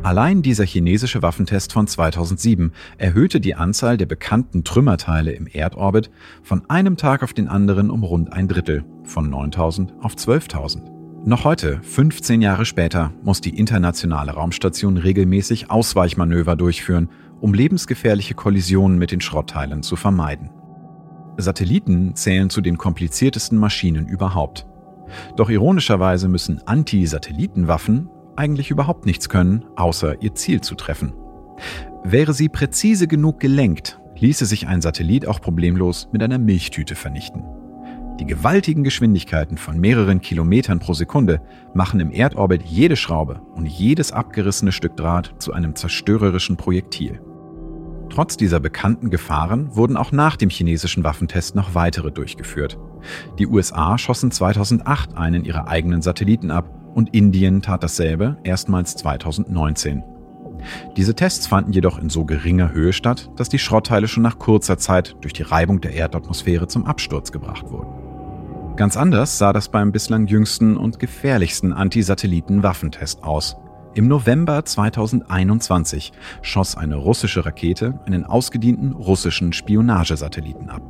Allein 0.03 0.42
dieser 0.42 0.64
chinesische 0.64 1.23
Waffentest 1.23 1.73
von 1.73 1.87
2007 1.87 2.73
erhöhte 2.99 3.38
die 3.38 3.55
Anzahl 3.55 3.97
der 3.97 4.07
bekannten 4.07 4.64
Trümmerteile 4.64 5.31
im 5.31 5.47
Erdorbit 5.47 6.11
von 6.42 6.68
einem 6.68 6.97
Tag 6.97 7.23
auf 7.23 7.35
den 7.35 7.47
anderen 7.47 7.88
um 7.88 8.03
rund 8.03 8.33
ein 8.33 8.49
Drittel, 8.49 8.85
von 9.05 9.31
9000 9.31 9.95
auf 10.01 10.14
12.000. 10.14 11.02
Noch 11.25 11.45
heute, 11.45 11.81
15 11.83 12.43
Jahre 12.43 12.65
später, 12.65 13.13
muss 13.23 13.41
die 13.41 13.57
internationale 13.57 14.33
Raumstation 14.33 14.97
regelmäßig 14.97 15.71
Ausweichmanöver 15.71 16.57
durchführen, 16.57 17.11
um 17.41 17.55
lebensgefährliche 17.55 18.35
Kollisionen 18.35 18.99
mit 18.99 19.13
den 19.13 19.21
Schrottteilen 19.21 19.85
zu 19.85 19.95
vermeiden. 19.95 20.51
Satelliten 21.37 22.17
zählen 22.17 22.51
zu 22.51 22.61
den 22.61 22.77
kompliziertesten 22.77 23.57
Maschinen 23.57 24.09
überhaupt. 24.09 24.67
Doch 25.37 25.49
ironischerweise 25.49 26.27
müssen 26.27 26.61
Anti-Satellitenwaffen 26.67 28.11
eigentlich 28.35 28.73
überhaupt 28.73 29.07
nichts 29.07 29.29
können, 29.29 29.65
außer 29.77 30.23
ihr 30.23 30.35
Ziel 30.35 30.61
zu 30.61 30.75
treffen. 30.75 31.13
Wäre 32.03 32.33
sie 32.35 32.49
präzise 32.49 33.07
genug 33.07 33.39
gelenkt, 33.39 34.01
ließe 34.19 34.45
sich 34.45 34.67
ein 34.67 34.83
Satellit 34.83 35.29
auch 35.29 35.41
problemlos 35.41 36.09
mit 36.11 36.21
einer 36.21 36.39
Milchtüte 36.39 36.97
vernichten. 36.97 37.45
Die 38.23 38.29
gewaltigen 38.29 38.85
Geschwindigkeiten 38.85 39.59
von 39.59 39.81
mehreren 39.81 40.21
Kilometern 40.21 40.79
pro 40.79 40.95
Sekunde 40.95 41.43
machen 41.75 41.99
im 41.99 42.13
Erdorbit 42.13 42.63
jede 42.63 42.95
Schraube 42.95 43.41
und 43.57 43.67
jedes 43.67 44.13
abgerissene 44.13 44.71
Stück 44.71 44.97
Draht 44.97 45.35
zu 45.41 45.53
einem 45.53 45.75
zerstörerischen 45.75 46.57
Projektil. 46.57 47.21
Trotz 48.11 48.37
dieser 48.37 48.61
bekannten 48.61 49.11
Gefahren 49.11 49.75
wurden 49.75 49.97
auch 49.97 50.13
nach 50.13 50.37
dem 50.37 50.51
chinesischen 50.51 51.03
Waffentest 51.03 51.57
noch 51.57 51.75
weitere 51.75 52.13
durchgeführt. 52.13 52.79
Die 53.41 53.49
USA 53.49 53.99
schossen 53.99 54.31
2008 54.31 55.17
einen 55.17 55.45
ihrer 55.45 55.67
eigenen 55.67 56.01
Satelliten 56.01 56.53
ab 56.53 56.71
und 56.95 57.13
Indien 57.13 57.61
tat 57.61 57.83
dasselbe 57.83 58.39
erstmals 58.45 58.95
2019. 58.95 60.05
Diese 60.97 61.17
Tests 61.17 61.49
fanden 61.49 61.73
jedoch 61.73 61.99
in 61.99 62.09
so 62.09 62.25
geringer 62.25 62.71
Höhe 62.71 62.93
statt, 62.93 63.33
dass 63.35 63.49
die 63.49 63.59
Schrottteile 63.59 64.07
schon 64.07 64.23
nach 64.23 64.39
kurzer 64.39 64.79
Zeit 64.79 65.17
durch 65.23 65.33
die 65.33 65.43
Reibung 65.43 65.81
der 65.81 65.95
Erdatmosphäre 65.95 66.69
zum 66.69 66.87
Absturz 66.87 67.33
gebracht 67.33 67.69
wurden. 67.69 68.02
Ganz 68.77 68.97
anders 68.97 69.37
sah 69.37 69.53
das 69.53 69.69
beim 69.69 69.93
bislang 69.93 70.27
jüngsten 70.27 70.79
und 70.79 70.99
gefährlichsten 70.99 71.75
Antisatelliten-Waffentest 71.75 73.23
aus. 73.23 73.57
Im 73.95 74.09
November 74.09 74.65
2021 74.65 76.13
schoss 76.41 76.79
eine 76.79 76.97
russische 76.97 77.45
Rakete 77.45 78.01
einen 78.07 78.25
ausgedienten 78.25 78.93
russischen 78.93 79.53
Spionagesatelliten 79.53 80.71
ab. 80.71 80.83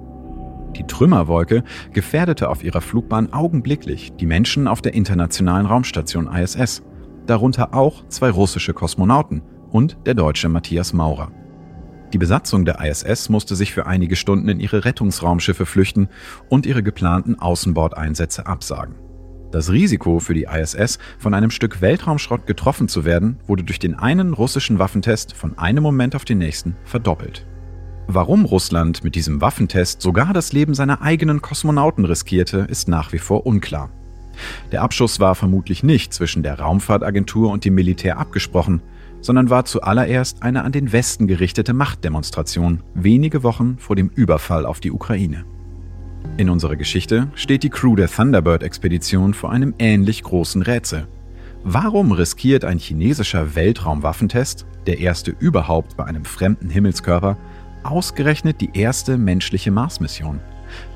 Die 0.76 0.84
Trümmerwolke 0.84 1.64
gefährdete 1.92 2.48
auf 2.48 2.62
ihrer 2.62 2.80
Flugbahn 2.80 3.32
augenblicklich 3.32 4.12
die 4.12 4.26
Menschen 4.26 4.68
auf 4.68 4.80
der 4.80 4.94
internationalen 4.94 5.66
Raumstation 5.66 6.32
ISS, 6.32 6.82
darunter 7.26 7.74
auch 7.74 8.06
zwei 8.08 8.30
russische 8.30 8.72
Kosmonauten 8.74 9.42
und 9.70 9.98
der 10.06 10.14
deutsche 10.14 10.48
Matthias 10.48 10.92
Maurer. 10.92 11.32
Die 12.12 12.18
Besatzung 12.18 12.66
der 12.66 12.78
ISS 12.84 13.30
musste 13.30 13.56
sich 13.56 13.72
für 13.72 13.86
einige 13.86 14.16
Stunden 14.16 14.48
in 14.50 14.60
ihre 14.60 14.84
Rettungsraumschiffe 14.84 15.64
flüchten 15.64 16.08
und 16.50 16.66
ihre 16.66 16.82
geplanten 16.82 17.38
Außenbordeinsätze 17.38 18.46
absagen. 18.46 18.96
Das 19.50 19.70
Risiko 19.70 20.18
für 20.18 20.34
die 20.34 20.44
ISS, 20.44 20.98
von 21.18 21.32
einem 21.32 21.50
Stück 21.50 21.80
Weltraumschrott 21.80 22.46
getroffen 22.46 22.88
zu 22.88 23.04
werden, 23.04 23.38
wurde 23.46 23.64
durch 23.64 23.78
den 23.78 23.94
einen 23.94 24.34
russischen 24.34 24.78
Waffentest 24.78 25.34
von 25.34 25.56
einem 25.58 25.82
Moment 25.82 26.14
auf 26.14 26.24
den 26.24 26.38
nächsten 26.38 26.76
verdoppelt. 26.84 27.46
Warum 28.08 28.44
Russland 28.44 29.04
mit 29.04 29.14
diesem 29.14 29.40
Waffentest 29.40 30.02
sogar 30.02 30.34
das 30.34 30.52
Leben 30.52 30.74
seiner 30.74 31.00
eigenen 31.00 31.40
Kosmonauten 31.40 32.04
riskierte, 32.04 32.66
ist 32.68 32.88
nach 32.88 33.12
wie 33.12 33.18
vor 33.18 33.46
unklar. 33.46 33.90
Der 34.70 34.82
Abschuss 34.82 35.20
war 35.20 35.34
vermutlich 35.34 35.82
nicht 35.82 36.12
zwischen 36.12 36.42
der 36.42 36.58
Raumfahrtagentur 36.58 37.50
und 37.50 37.64
dem 37.64 37.74
Militär 37.74 38.18
abgesprochen, 38.18 38.82
sondern 39.22 39.48
war 39.48 39.64
zuallererst 39.64 40.42
eine 40.42 40.64
an 40.64 40.72
den 40.72 40.92
Westen 40.92 41.26
gerichtete 41.26 41.72
Machtdemonstration, 41.72 42.82
wenige 42.92 43.42
Wochen 43.42 43.78
vor 43.78 43.96
dem 43.96 44.10
Überfall 44.14 44.66
auf 44.66 44.80
die 44.80 44.92
Ukraine. 44.92 45.44
In 46.36 46.50
unserer 46.50 46.76
Geschichte 46.76 47.28
steht 47.34 47.62
die 47.62 47.70
Crew 47.70 47.96
der 47.96 48.08
Thunderbird-Expedition 48.08 49.32
vor 49.32 49.50
einem 49.50 49.74
ähnlich 49.78 50.22
großen 50.22 50.62
Rätsel. 50.62 51.06
Warum 51.64 52.12
riskiert 52.12 52.64
ein 52.64 52.78
chinesischer 52.78 53.54
Weltraumwaffentest, 53.54 54.66
der 54.86 54.98
erste 54.98 55.30
überhaupt 55.38 55.96
bei 55.96 56.04
einem 56.04 56.24
fremden 56.24 56.68
Himmelskörper, 56.68 57.36
ausgerechnet 57.84 58.60
die 58.60 58.70
erste 58.74 59.16
menschliche 59.16 59.70
Mars-Mission? 59.70 60.40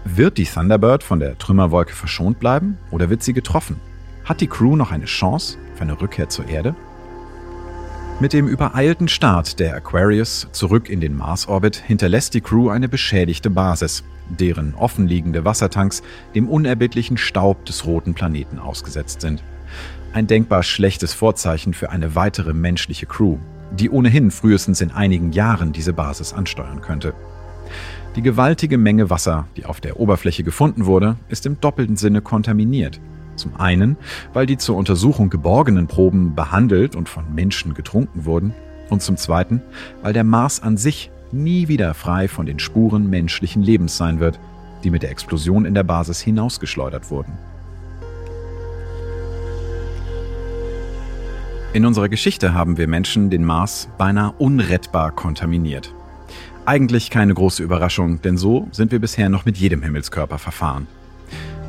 Wird 0.04 0.38
die 0.38 0.44
Thunderbird 0.44 1.04
von 1.04 1.20
der 1.20 1.38
Trümmerwolke 1.38 1.94
verschont 1.94 2.40
bleiben 2.40 2.78
oder 2.90 3.10
wird 3.10 3.22
sie 3.22 3.32
getroffen? 3.32 3.76
Hat 4.24 4.40
die 4.40 4.48
Crew 4.48 4.74
noch 4.74 4.90
eine 4.90 5.04
Chance 5.04 5.58
für 5.74 5.82
eine 5.82 6.00
Rückkehr 6.00 6.28
zur 6.28 6.48
Erde? 6.48 6.74
Mit 8.18 8.32
dem 8.32 8.48
übereilten 8.48 9.08
Start 9.08 9.60
der 9.60 9.76
Aquarius 9.76 10.48
zurück 10.52 10.88
in 10.88 11.02
den 11.02 11.14
Mars-Orbit 11.14 11.76
hinterlässt 11.76 12.32
die 12.32 12.40
Crew 12.40 12.70
eine 12.70 12.88
beschädigte 12.88 13.50
Basis, 13.50 14.04
deren 14.30 14.74
offenliegende 14.74 15.44
Wassertanks 15.44 16.02
dem 16.34 16.48
unerbittlichen 16.48 17.18
Staub 17.18 17.66
des 17.66 17.84
roten 17.84 18.14
Planeten 18.14 18.58
ausgesetzt 18.58 19.20
sind. 19.20 19.44
Ein 20.14 20.26
denkbar 20.26 20.62
schlechtes 20.62 21.12
Vorzeichen 21.12 21.74
für 21.74 21.90
eine 21.90 22.14
weitere 22.14 22.54
menschliche 22.54 23.04
Crew, 23.04 23.36
die 23.78 23.90
ohnehin 23.90 24.30
frühestens 24.30 24.80
in 24.80 24.92
einigen 24.92 25.32
Jahren 25.32 25.74
diese 25.74 25.92
Basis 25.92 26.32
ansteuern 26.32 26.80
könnte. 26.80 27.12
Die 28.16 28.22
gewaltige 28.22 28.78
Menge 28.78 29.10
Wasser, 29.10 29.46
die 29.58 29.66
auf 29.66 29.82
der 29.82 30.00
Oberfläche 30.00 30.42
gefunden 30.42 30.86
wurde, 30.86 31.16
ist 31.28 31.44
im 31.44 31.60
doppelten 31.60 31.98
Sinne 31.98 32.22
kontaminiert. 32.22 32.98
Zum 33.36 33.56
einen, 33.56 33.96
weil 34.32 34.46
die 34.46 34.56
zur 34.56 34.76
Untersuchung 34.76 35.30
geborgenen 35.30 35.86
Proben 35.86 36.34
behandelt 36.34 36.96
und 36.96 37.08
von 37.08 37.34
Menschen 37.34 37.74
getrunken 37.74 38.24
wurden, 38.24 38.54
und 38.90 39.02
zum 39.02 39.16
zweiten, 39.16 39.62
weil 40.02 40.12
der 40.12 40.24
Mars 40.24 40.62
an 40.62 40.76
sich 40.76 41.10
nie 41.32 41.68
wieder 41.68 41.94
frei 41.94 42.28
von 42.28 42.46
den 42.46 42.58
Spuren 42.58 43.10
menschlichen 43.10 43.62
Lebens 43.62 43.96
sein 43.96 44.20
wird, 44.20 44.38
die 44.84 44.90
mit 44.90 45.02
der 45.02 45.10
Explosion 45.10 45.64
in 45.64 45.74
der 45.74 45.82
Basis 45.82 46.20
hinausgeschleudert 46.20 47.10
wurden. 47.10 47.32
In 51.72 51.84
unserer 51.84 52.08
Geschichte 52.08 52.54
haben 52.54 52.78
wir 52.78 52.88
Menschen 52.88 53.28
den 53.28 53.44
Mars 53.44 53.88
beinahe 53.98 54.32
unrettbar 54.38 55.12
kontaminiert. 55.12 55.92
Eigentlich 56.64 57.10
keine 57.10 57.34
große 57.34 57.62
Überraschung, 57.62 58.22
denn 58.22 58.36
so 58.36 58.66
sind 58.72 58.92
wir 58.92 58.98
bisher 58.98 59.28
noch 59.28 59.44
mit 59.44 59.58
jedem 59.58 59.82
Himmelskörper 59.82 60.38
verfahren. 60.38 60.86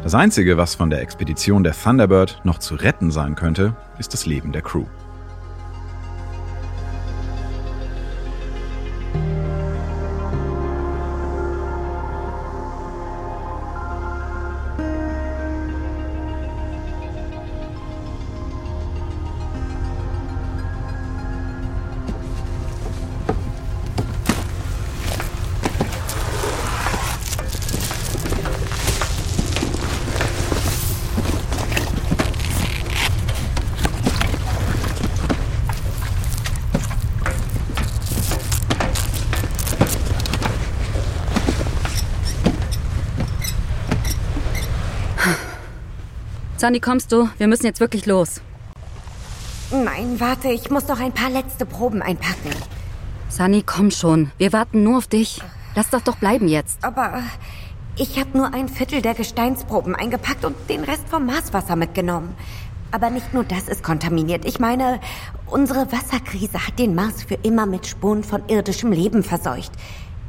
Das 0.07 0.15
Einzige, 0.15 0.55
was 0.55 0.73
von 0.73 0.89
der 0.89 1.01
Expedition 1.01 1.65
der 1.65 1.73
Thunderbird 1.73 2.39
noch 2.45 2.59
zu 2.59 2.75
retten 2.75 3.11
sein 3.11 3.35
könnte, 3.35 3.75
ist 3.99 4.13
das 4.13 4.25
Leben 4.25 4.53
der 4.53 4.61
Crew. 4.61 4.85
Sandy, 46.67 46.82
kommst 46.82 47.13
du? 47.13 47.30
Wir 47.38 47.47
müssen 47.47 47.65
jetzt 47.65 47.80
wirklich 47.80 48.06
los. 48.08 48.41
Nein, 49.71 50.19
warte, 50.19 50.49
ich 50.49 50.69
muss 50.69 50.86
noch 50.89 50.99
ein 50.99 51.13
paar 51.13 51.30
letzte 51.30 51.65
Proben 51.65 52.01
einpacken. 52.01 52.51
Sunny, 53.30 53.63
komm 53.65 53.89
schon. 53.89 54.32
Wir 54.38 54.51
warten 54.51 54.84
nur 54.84 54.97
auf 54.97 55.08
dich. 55.08 55.41
Lass 55.75 55.89
das 55.89 56.03
doch 56.03 56.17
bleiben 56.17 56.49
jetzt. 56.49 56.84
Aber 56.84 57.21
ich 57.95 58.19
habe 58.19 58.38
nur 58.38 58.53
ein 58.53 58.67
Viertel 58.67 59.01
der 59.01 59.13
Gesteinsproben 59.13 59.95
eingepackt 59.95 60.43
und 60.43 60.58
den 60.69 60.84
Rest 60.84 61.08
vom 61.08 61.25
Marswasser 61.25 61.77
mitgenommen. 61.77 62.36
Aber 62.91 63.12
nicht 63.12 63.34
nur 63.34 63.45
das 63.45 63.69
ist 63.69 63.82
kontaminiert. 63.82 64.43
Ich 64.43 64.60
meine, 64.60 64.99
unsere 65.45 65.89
Wasserkrise 65.93 66.67
hat 66.67 66.77
den 66.80 66.95
Mars 66.95 67.23
für 67.23 67.36
immer 67.43 67.65
mit 67.65 67.88
Spuren 67.88 68.25
von 68.25 68.43
irdischem 68.49 68.91
Leben 68.91 69.23
verseucht. 69.23 69.71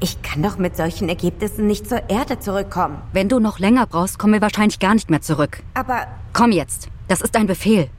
Ich 0.00 0.22
kann 0.22 0.42
doch 0.42 0.58
mit 0.58 0.76
solchen 0.76 1.08
Ergebnissen 1.08 1.66
nicht 1.66 1.88
zur 1.88 2.08
Erde 2.08 2.38
zurückkommen. 2.38 3.02
Wenn 3.12 3.28
du 3.28 3.40
noch 3.40 3.58
länger 3.58 3.86
brauchst, 3.86 4.18
kommen 4.18 4.32
wir 4.32 4.40
wahrscheinlich 4.40 4.78
gar 4.78 4.94
nicht 4.94 5.10
mehr 5.10 5.22
zurück. 5.22 5.62
Aber. 5.74 6.06
Komm 6.32 6.52
jetzt. 6.52 6.88
Das 7.08 7.20
ist 7.20 7.34
ein 7.36 7.48
Befehl. 7.48 7.90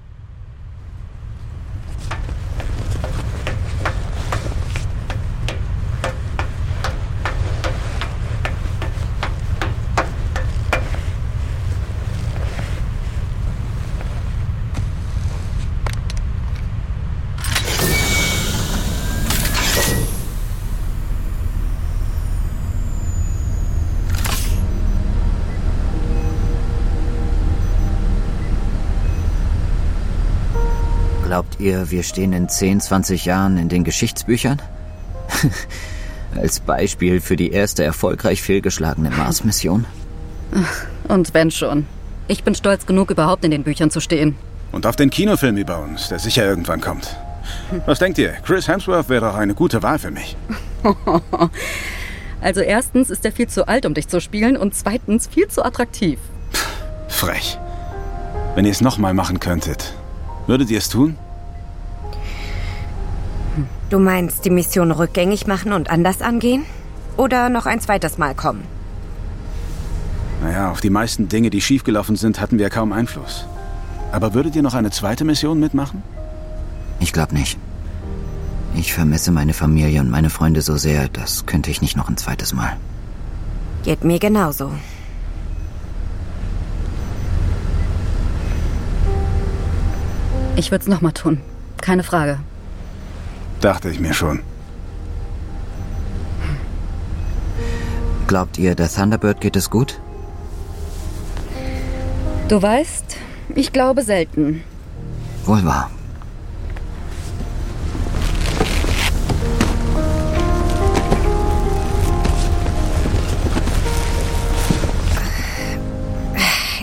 Ihr, 31.69 31.91
wir 31.91 32.01
stehen 32.01 32.33
in 32.33 32.49
10, 32.49 32.81
20 32.81 33.25
Jahren 33.25 33.59
in 33.59 33.69
den 33.69 33.83
Geschichtsbüchern? 33.83 34.59
Als 36.35 36.61
Beispiel 36.61 37.21
für 37.21 37.35
die 37.35 37.51
erste 37.51 37.83
erfolgreich 37.83 38.41
fehlgeschlagene 38.41 39.11
Mars-Mission? 39.11 39.85
Und 41.07 41.33
wenn 41.35 41.51
schon. 41.51 41.85
Ich 42.27 42.43
bin 42.43 42.55
stolz 42.55 42.87
genug, 42.87 43.11
überhaupt 43.11 43.45
in 43.45 43.51
den 43.51 43.61
Büchern 43.61 43.91
zu 43.91 43.99
stehen. 43.99 44.35
Und 44.71 44.87
auf 44.87 44.95
den 44.95 45.11
Kinofilm 45.11 45.57
über 45.57 45.79
uns, 45.79 46.09
der 46.09 46.17
sicher 46.17 46.43
irgendwann 46.43 46.81
kommt. 46.81 47.15
Was 47.85 47.99
denkt 47.99 48.17
ihr? 48.17 48.31
Chris 48.43 48.67
Hemsworth 48.67 49.09
wäre 49.09 49.27
doch 49.27 49.35
eine 49.35 49.53
gute 49.53 49.83
Wahl 49.83 49.99
für 49.99 50.11
mich. 50.11 50.35
Also 52.41 52.61
erstens 52.61 53.09
ist 53.09 53.25
er 53.25 53.33
viel 53.33 53.47
zu 53.47 53.67
alt, 53.67 53.85
um 53.85 53.93
dich 53.93 54.07
zu 54.07 54.21
spielen 54.21 54.55
und 54.55 54.73
zweitens 54.73 55.27
viel 55.27 55.49
zu 55.49 55.61
attraktiv. 55.61 56.19
Frech. 57.09 57.59
Wenn 58.55 58.63
ihr 58.63 58.71
es 58.71 58.79
nochmal 58.79 59.13
machen 59.13 59.41
könntet, 59.41 59.93
würdet 60.47 60.69
ihr 60.69 60.77
es 60.77 60.87
tun? 60.87 61.17
Du 63.89 63.97
meinst, 63.97 64.45
die 64.45 64.51
Mission 64.51 64.91
rückgängig 64.91 65.47
machen 65.47 65.73
und 65.73 65.89
anders 65.89 66.21
angehen? 66.21 66.63
Oder 67.17 67.49
noch 67.49 67.65
ein 67.65 67.81
zweites 67.81 68.17
Mal 68.17 68.35
kommen? 68.35 68.63
Naja, 70.43 70.71
auf 70.71 70.79
die 70.79 70.91
meisten 70.91 71.27
Dinge, 71.27 71.49
die 71.49 71.59
schiefgelaufen 71.59 72.15
sind, 72.15 72.39
hatten 72.39 72.59
wir 72.59 72.69
kaum 72.69 72.93
Einfluss. 72.93 73.45
Aber 74.11 74.33
würdet 74.33 74.55
ihr 74.55 74.61
noch 74.61 74.75
eine 74.75 74.91
zweite 74.91 75.25
Mission 75.25 75.59
mitmachen? 75.59 76.03
Ich 76.99 77.13
glaube 77.13 77.33
nicht. 77.33 77.57
Ich 78.75 78.93
vermisse 78.93 79.31
meine 79.31 79.53
Familie 79.53 79.99
und 80.01 80.11
meine 80.11 80.29
Freunde 80.29 80.61
so 80.61 80.77
sehr, 80.77 81.09
das 81.09 81.47
könnte 81.47 81.71
ich 81.71 81.81
nicht 81.81 81.97
noch 81.97 82.09
ein 82.09 82.17
zweites 82.17 82.53
Mal. 82.53 82.77
Geht 83.83 84.03
mir 84.03 84.19
genauso. 84.19 84.71
Ich 90.55 90.71
würde 90.71 90.83
es 90.83 90.87
nochmal 90.87 91.13
tun. 91.13 91.41
Keine 91.81 92.03
Frage. 92.03 92.39
Dachte 93.61 93.89
ich 93.89 93.99
mir 93.99 94.13
schon. 94.13 94.41
Glaubt 98.27 98.57
ihr, 98.57 98.75
der 98.75 98.89
Thunderbird 98.89 99.41
geht 99.41 99.55
es 99.55 99.69
gut? 99.69 99.99
Du 102.47 102.61
weißt, 102.61 103.17
ich 103.55 103.73
glaube 103.73 104.03
selten. 104.03 104.63
Wohl 105.45 105.65
wahr. 105.65 105.89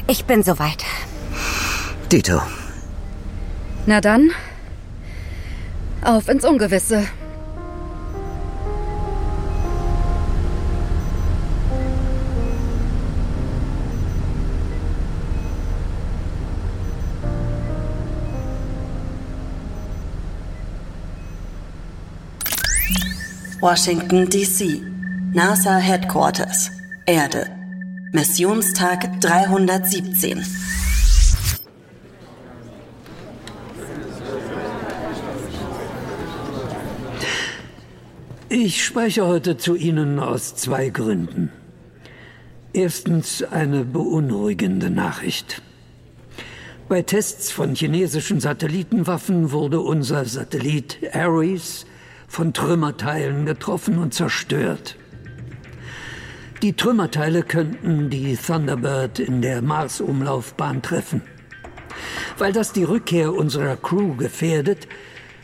Ich 0.09 0.25
bin 0.25 0.43
soweit. 0.43 0.85
Dito. 2.13 2.41
Na 3.87 4.01
dann, 4.01 4.31
auf 6.07 6.29
ins 6.29 6.45
Ungewisse. 6.45 7.07
Washington, 23.61 24.29
D.C. 24.29 24.81
NASA 25.33 25.79
Headquarters. 25.79 26.71
Erde. 27.05 27.51
Missionstag 28.13 29.21
317. 29.21 30.45
Ich 38.49 38.85
spreche 38.85 39.27
heute 39.27 39.57
zu 39.57 39.75
Ihnen 39.75 40.21
aus 40.21 40.55
zwei 40.55 40.91
Gründen. 40.91 41.51
Erstens 42.73 43.43
eine 43.43 43.85
beunruhigende 43.85 44.89
Nachricht. 44.89 45.63
Bei 46.89 47.03
Tests 47.03 47.51
von 47.51 47.75
chinesischen 47.75 48.39
Satellitenwaffen 48.39 49.51
wurde 49.51 49.81
unser 49.81 50.25
Satellit 50.27 51.01
Ares 51.13 51.87
von 52.29 52.53
Trümmerteilen 52.53 53.47
getroffen 53.47 53.99
und 53.99 54.15
zerstört. 54.15 54.95
Die 56.63 56.75
Trümmerteile 56.75 57.43
könnten 57.43 58.11
die 58.11 58.37
Thunderbird 58.37 59.19
in 59.19 59.43
der 59.43 59.61
Mars-Umlaufbahn 59.61 60.83
treffen. 60.83 61.23
Weil 62.39 62.53
das 62.53 62.73
die 62.73 62.85
Rückkehr 62.85 63.35
unserer 63.35 63.77
Crew 63.77 64.15
gefährdet, 64.15 64.87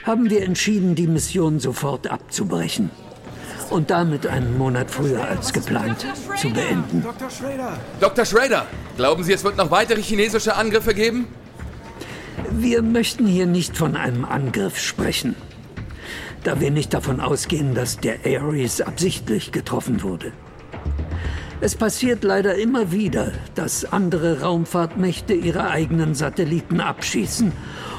haben 0.04 0.30
wir 0.30 0.42
entschieden, 0.42 0.94
die 0.94 1.06
Mission 1.06 1.60
sofort 1.60 2.08
abzubrechen 2.08 2.90
und 3.70 3.90
damit 3.90 4.26
einen 4.26 4.58
Monat 4.58 4.90
früher 4.90 5.26
als 5.26 5.52
geplant 5.52 6.06
zu 6.36 6.50
beenden. 6.50 7.02
Dr. 7.02 7.30
Schrader! 7.30 7.78
Dr. 8.00 8.24
Schrader! 8.24 8.66
Glauben 8.96 9.24
Sie, 9.24 9.32
es 9.32 9.44
wird 9.44 9.56
noch 9.56 9.70
weitere 9.70 10.02
chinesische 10.02 10.56
Angriffe 10.56 10.94
geben? 10.94 11.26
Wir 12.50 12.82
möchten 12.82 13.26
hier 13.26 13.46
nicht 13.46 13.76
von 13.76 13.96
einem 13.96 14.24
Angriff 14.24 14.78
sprechen, 14.78 15.36
da 16.44 16.60
wir 16.60 16.70
nicht 16.70 16.92
davon 16.92 17.20
ausgehen, 17.20 17.74
dass 17.74 17.98
der 17.98 18.18
Ares 18.26 18.80
absichtlich 18.80 19.52
getroffen 19.52 20.02
wurde. 20.02 20.32
Es 21.60 21.76
passiert 21.76 22.24
leider 22.24 22.56
immer 22.56 22.90
wieder, 22.90 23.30
dass 23.54 23.84
andere 23.84 24.40
Raumfahrtmächte 24.40 25.32
ihre 25.32 25.70
eigenen 25.70 26.16
Satelliten 26.16 26.80
abschießen, 26.80 27.52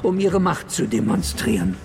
um 0.03 0.19
ihre 0.19 0.41
Macht 0.41 0.69
zu 0.69 0.85
demonstrieren. 0.85 1.77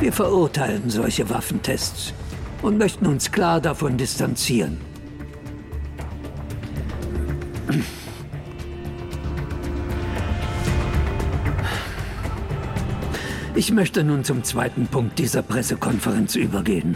Wir 0.00 0.12
verurteilen 0.12 0.90
solche 0.90 1.28
Waffentests 1.28 2.14
und 2.62 2.78
möchten 2.78 3.06
uns 3.06 3.32
klar 3.32 3.60
davon 3.60 3.96
distanzieren. 3.96 4.78
Ich 13.56 13.72
möchte 13.72 14.04
nun 14.04 14.22
zum 14.22 14.44
zweiten 14.44 14.86
Punkt 14.86 15.18
dieser 15.18 15.42
Pressekonferenz 15.42 16.36
übergehen. 16.36 16.94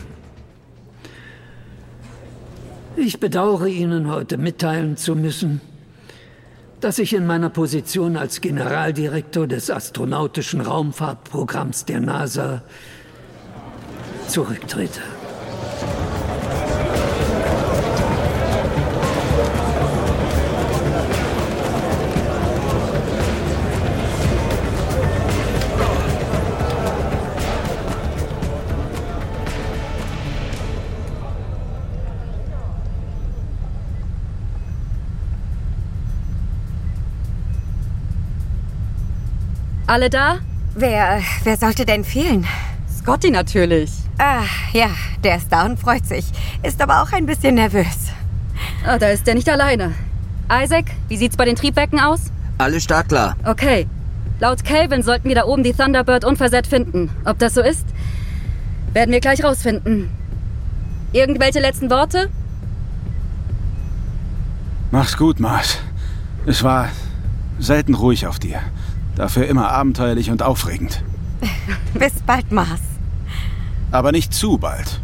Ich 2.95 3.19
bedauere 3.19 3.67
Ihnen 3.67 4.09
heute 4.09 4.39
mitteilen 4.39 4.97
zu 4.97 5.17
müssen, 5.17 5.61
dass 6.83 6.99
ich 6.99 7.15
in 7.15 7.27
meiner 7.27 7.49
Position 7.49 8.17
als 8.17 8.41
Generaldirektor 8.41 9.47
des 9.47 9.71
astronautischen 9.71 10.61
Raumfahrtprogramms 10.61 11.85
der 11.85 12.01
NASA 12.01 12.63
zurücktrete. 14.27 15.01
Alle 39.93 40.09
da? 40.09 40.39
Wer, 40.75 41.21
wer 41.45 41.59
sollte 41.59 41.85
denn 41.85 42.03
fehlen? 42.03 42.47
Scotty 42.91 43.31
natürlich. 43.31 43.93
Ah, 44.17 44.45
ja, 44.73 44.89
der 45.23 45.37
ist 45.37 45.53
da 45.53 45.67
und 45.67 45.79
freut 45.79 46.07
sich. 46.07 46.25
Ist 46.63 46.81
aber 46.81 47.03
auch 47.03 47.13
ein 47.13 47.27
bisschen 47.27 47.57
nervös. 47.57 48.09
Ah, 48.87 48.97
da 48.97 49.09
ist 49.09 49.29
er 49.29 49.35
nicht 49.35 49.51
alleine. 49.51 49.93
Isaac, 50.51 50.87
wie 51.09 51.19
sieht's 51.19 51.37
bei 51.37 51.45
den 51.45 51.57
Triebwerken 51.57 52.01
aus? 52.01 52.33
Alles 52.57 52.85
startklar. 52.85 53.37
Okay. 53.45 53.87
Laut 54.41 54.65
Calvin 54.65 55.03
sollten 55.03 55.29
wir 55.29 55.35
da 55.35 55.45
oben 55.45 55.63
die 55.63 55.75
Thunderbird 55.75 56.25
unversehrt 56.25 56.67
finden. 56.67 57.11
Ob 57.27 57.39
das 57.39 57.53
so 57.53 57.61
ist, 57.61 57.85
werden 58.95 59.13
wir 59.13 59.21
gleich 59.21 59.45
rausfinden. 59.45 60.09
Irgendwelche 61.13 61.61
letzten 61.61 61.91
Worte? 61.91 62.31
Mach's 64.91 65.19
gut, 65.19 65.39
Mars. 65.39 65.77
Es 66.47 66.63
war 66.63 66.89
selten 67.59 67.93
ruhig 67.93 68.27
auf 68.27 68.39
dir. 68.39 68.63
Dafür 69.17 69.47
immer 69.47 69.71
abenteuerlich 69.71 70.31
und 70.31 70.43
aufregend. 70.43 71.03
Bis 71.95 72.13
bald, 72.27 72.51
Mars. 72.51 72.81
Aber 73.91 74.13
nicht 74.13 74.33
zu 74.33 74.59
bald. 74.59 75.01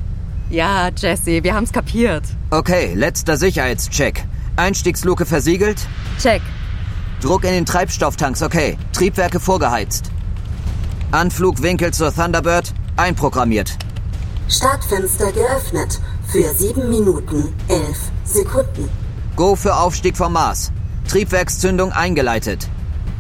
Ja, 0.51 0.89
Jesse, 0.97 1.45
wir 1.45 1.55
haben's 1.55 1.73
kapiert. 1.73 2.25
Okay, 2.51 2.95
letzter 2.95 3.37
Sicherheitscheck. 3.37 4.25
Einstiegsluke 4.57 5.27
versiegelt? 5.27 5.87
Check. 6.19 6.41
Druck 7.21 7.45
in 7.45 7.51
den 7.51 7.67
Treibstofftanks, 7.67 8.43
okay. 8.43 8.79
Triebwerke 8.93 9.41
vorgeheizt. 9.41 10.11
Anflugwinkel 11.11 11.93
zur 11.93 12.15
Thunderbird 12.15 12.73
einprogrammiert. 12.97 13.77
Startfenster 14.49 15.33
geöffnet. 15.33 16.01
Für 16.27 16.53
7 16.55 16.89
Minuten 16.91 17.53
11 17.69 17.99
Sekunden. 18.25 18.89
Go 19.37 19.57
für 19.57 19.77
Aufstieg 19.77 20.17
vom 20.17 20.33
Mars. 20.33 20.73
Triebwerkszündung 21.09 21.93
eingeleitet. 21.93 22.69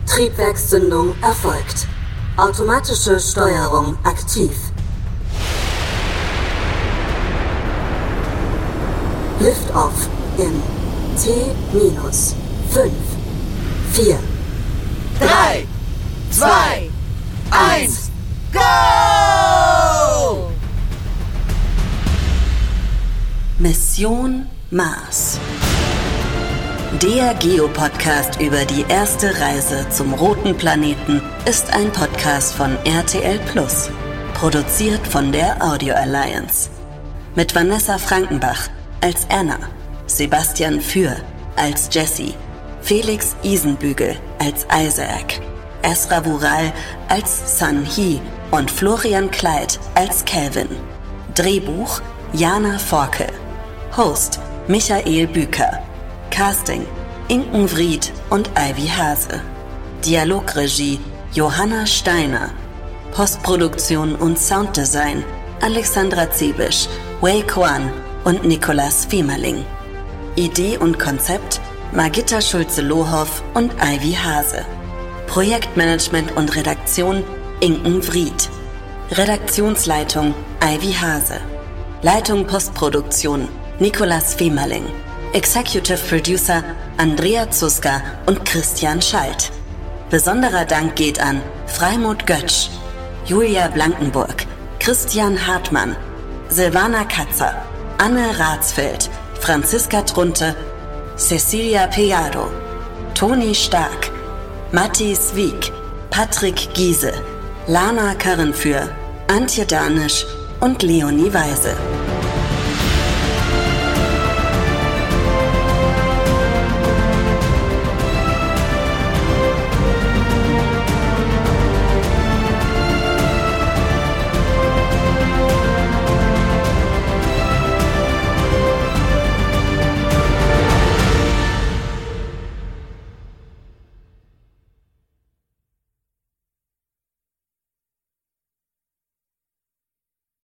Triebwerkszündung 0.08 1.14
erfolgt. 1.22 1.86
Automatische 2.38 3.20
Steuerung 3.20 3.98
aktiv. 4.04 4.52
Liftoff 9.38 10.08
in 10.38 10.62
T 11.22 11.30
minus 11.72 12.34
5, 12.70 12.90
4, 13.92 14.18
3, 15.20 15.66
2, 16.30 16.90
1, 17.50 18.10
go! 18.52 20.50
Mission 23.58 24.46
Mars. 24.70 25.38
Der 26.92 27.34
Geopodcast 27.34 28.40
über 28.40 28.64
die 28.64 28.82
erste 28.88 29.38
Reise 29.38 29.86
zum 29.90 30.14
roten 30.14 30.56
Planeten 30.56 31.20
ist 31.44 31.70
ein 31.74 31.92
Podcast 31.92 32.54
von 32.54 32.78
RTL 32.86 33.38
Plus, 33.52 33.90
produziert 34.32 35.06
von 35.06 35.30
der 35.30 35.62
Audio 35.62 35.94
Alliance. 35.94 36.70
Mit 37.34 37.54
Vanessa 37.54 37.98
Frankenbach 37.98 38.70
als 39.02 39.26
Anna, 39.28 39.58
Sebastian 40.06 40.80
Für 40.80 41.14
als 41.56 41.90
Jesse, 41.92 42.32
Felix 42.80 43.36
Isenbügel 43.42 44.16
als 44.38 44.66
Isaac, 44.74 45.42
Esra 45.82 46.24
Vural 46.24 46.72
als 47.08 47.58
Sun 47.58 47.84
Hee 47.84 48.18
und 48.50 48.70
Florian 48.70 49.30
Kleid 49.30 49.78
als 49.94 50.24
Calvin. 50.24 50.70
Drehbuch 51.34 52.00
Jana 52.32 52.78
Forke. 52.78 53.26
Host 53.94 54.40
Michael 54.68 55.26
Büker. 55.26 55.82
Casting 56.38 56.86
Inken 57.26 57.66
Vried 57.66 58.12
und 58.30 58.48
Ivy 58.56 58.86
Hase. 58.86 59.40
Dialogregie 60.04 61.00
Johanna 61.32 61.84
Steiner. 61.84 62.50
Postproduktion 63.10 64.14
und 64.14 64.38
Sounddesign 64.38 65.24
Alexandra 65.60 66.30
Zebisch, 66.30 66.86
Wei 67.20 67.42
Kwan 67.42 67.90
und 68.22 68.44
Nikolas 68.44 69.04
Fiemerling. 69.06 69.64
Idee 70.36 70.78
und 70.78 71.00
Konzept 71.00 71.60
Margitta 71.90 72.40
Schulze-Lohoff 72.40 73.42
und 73.54 73.72
Ivy 73.82 74.12
Hase. 74.12 74.64
Projektmanagement 75.26 76.36
und 76.36 76.54
Redaktion 76.54 77.24
Inken 77.58 78.00
Vried. 78.00 78.48
Redaktionsleitung 79.10 80.36
Ivy 80.62 80.92
Hase. 80.92 81.40
Leitung 82.02 82.46
Postproduktion 82.46 83.48
Nikolas 83.80 84.36
Fiemerling. 84.36 84.84
Executive 85.34 85.98
Producer 86.08 86.64
Andrea 86.96 87.50
Zuska 87.50 88.00
und 88.24 88.46
Christian 88.46 89.02
Schalt. 89.02 89.52
Besonderer 90.08 90.64
Dank 90.64 90.96
geht 90.96 91.20
an 91.20 91.42
Freimut 91.66 92.26
Götsch, 92.26 92.70
Julia 93.26 93.68
Blankenburg, 93.68 94.46
Christian 94.80 95.36
Hartmann, 95.46 95.96
Silvana 96.48 97.04
Katzer, 97.04 97.54
Anne 97.98 98.38
Ratsfeld, 98.38 99.10
Franziska 99.38 100.00
Trunte, 100.00 100.56
Cecilia 101.16 101.86
Pejado, 101.88 102.48
Toni 103.14 103.54
Stark, 103.54 104.10
Matti 104.72 105.14
Swiek, 105.14 105.70
Patrick 106.08 106.72
Giese, 106.72 107.12
Lana 107.66 108.14
Karrenführ, 108.14 108.88
Antje 109.26 109.66
Danisch 109.66 110.24
und 110.60 110.82
Leonie 110.82 111.32
Weise. 111.34 111.76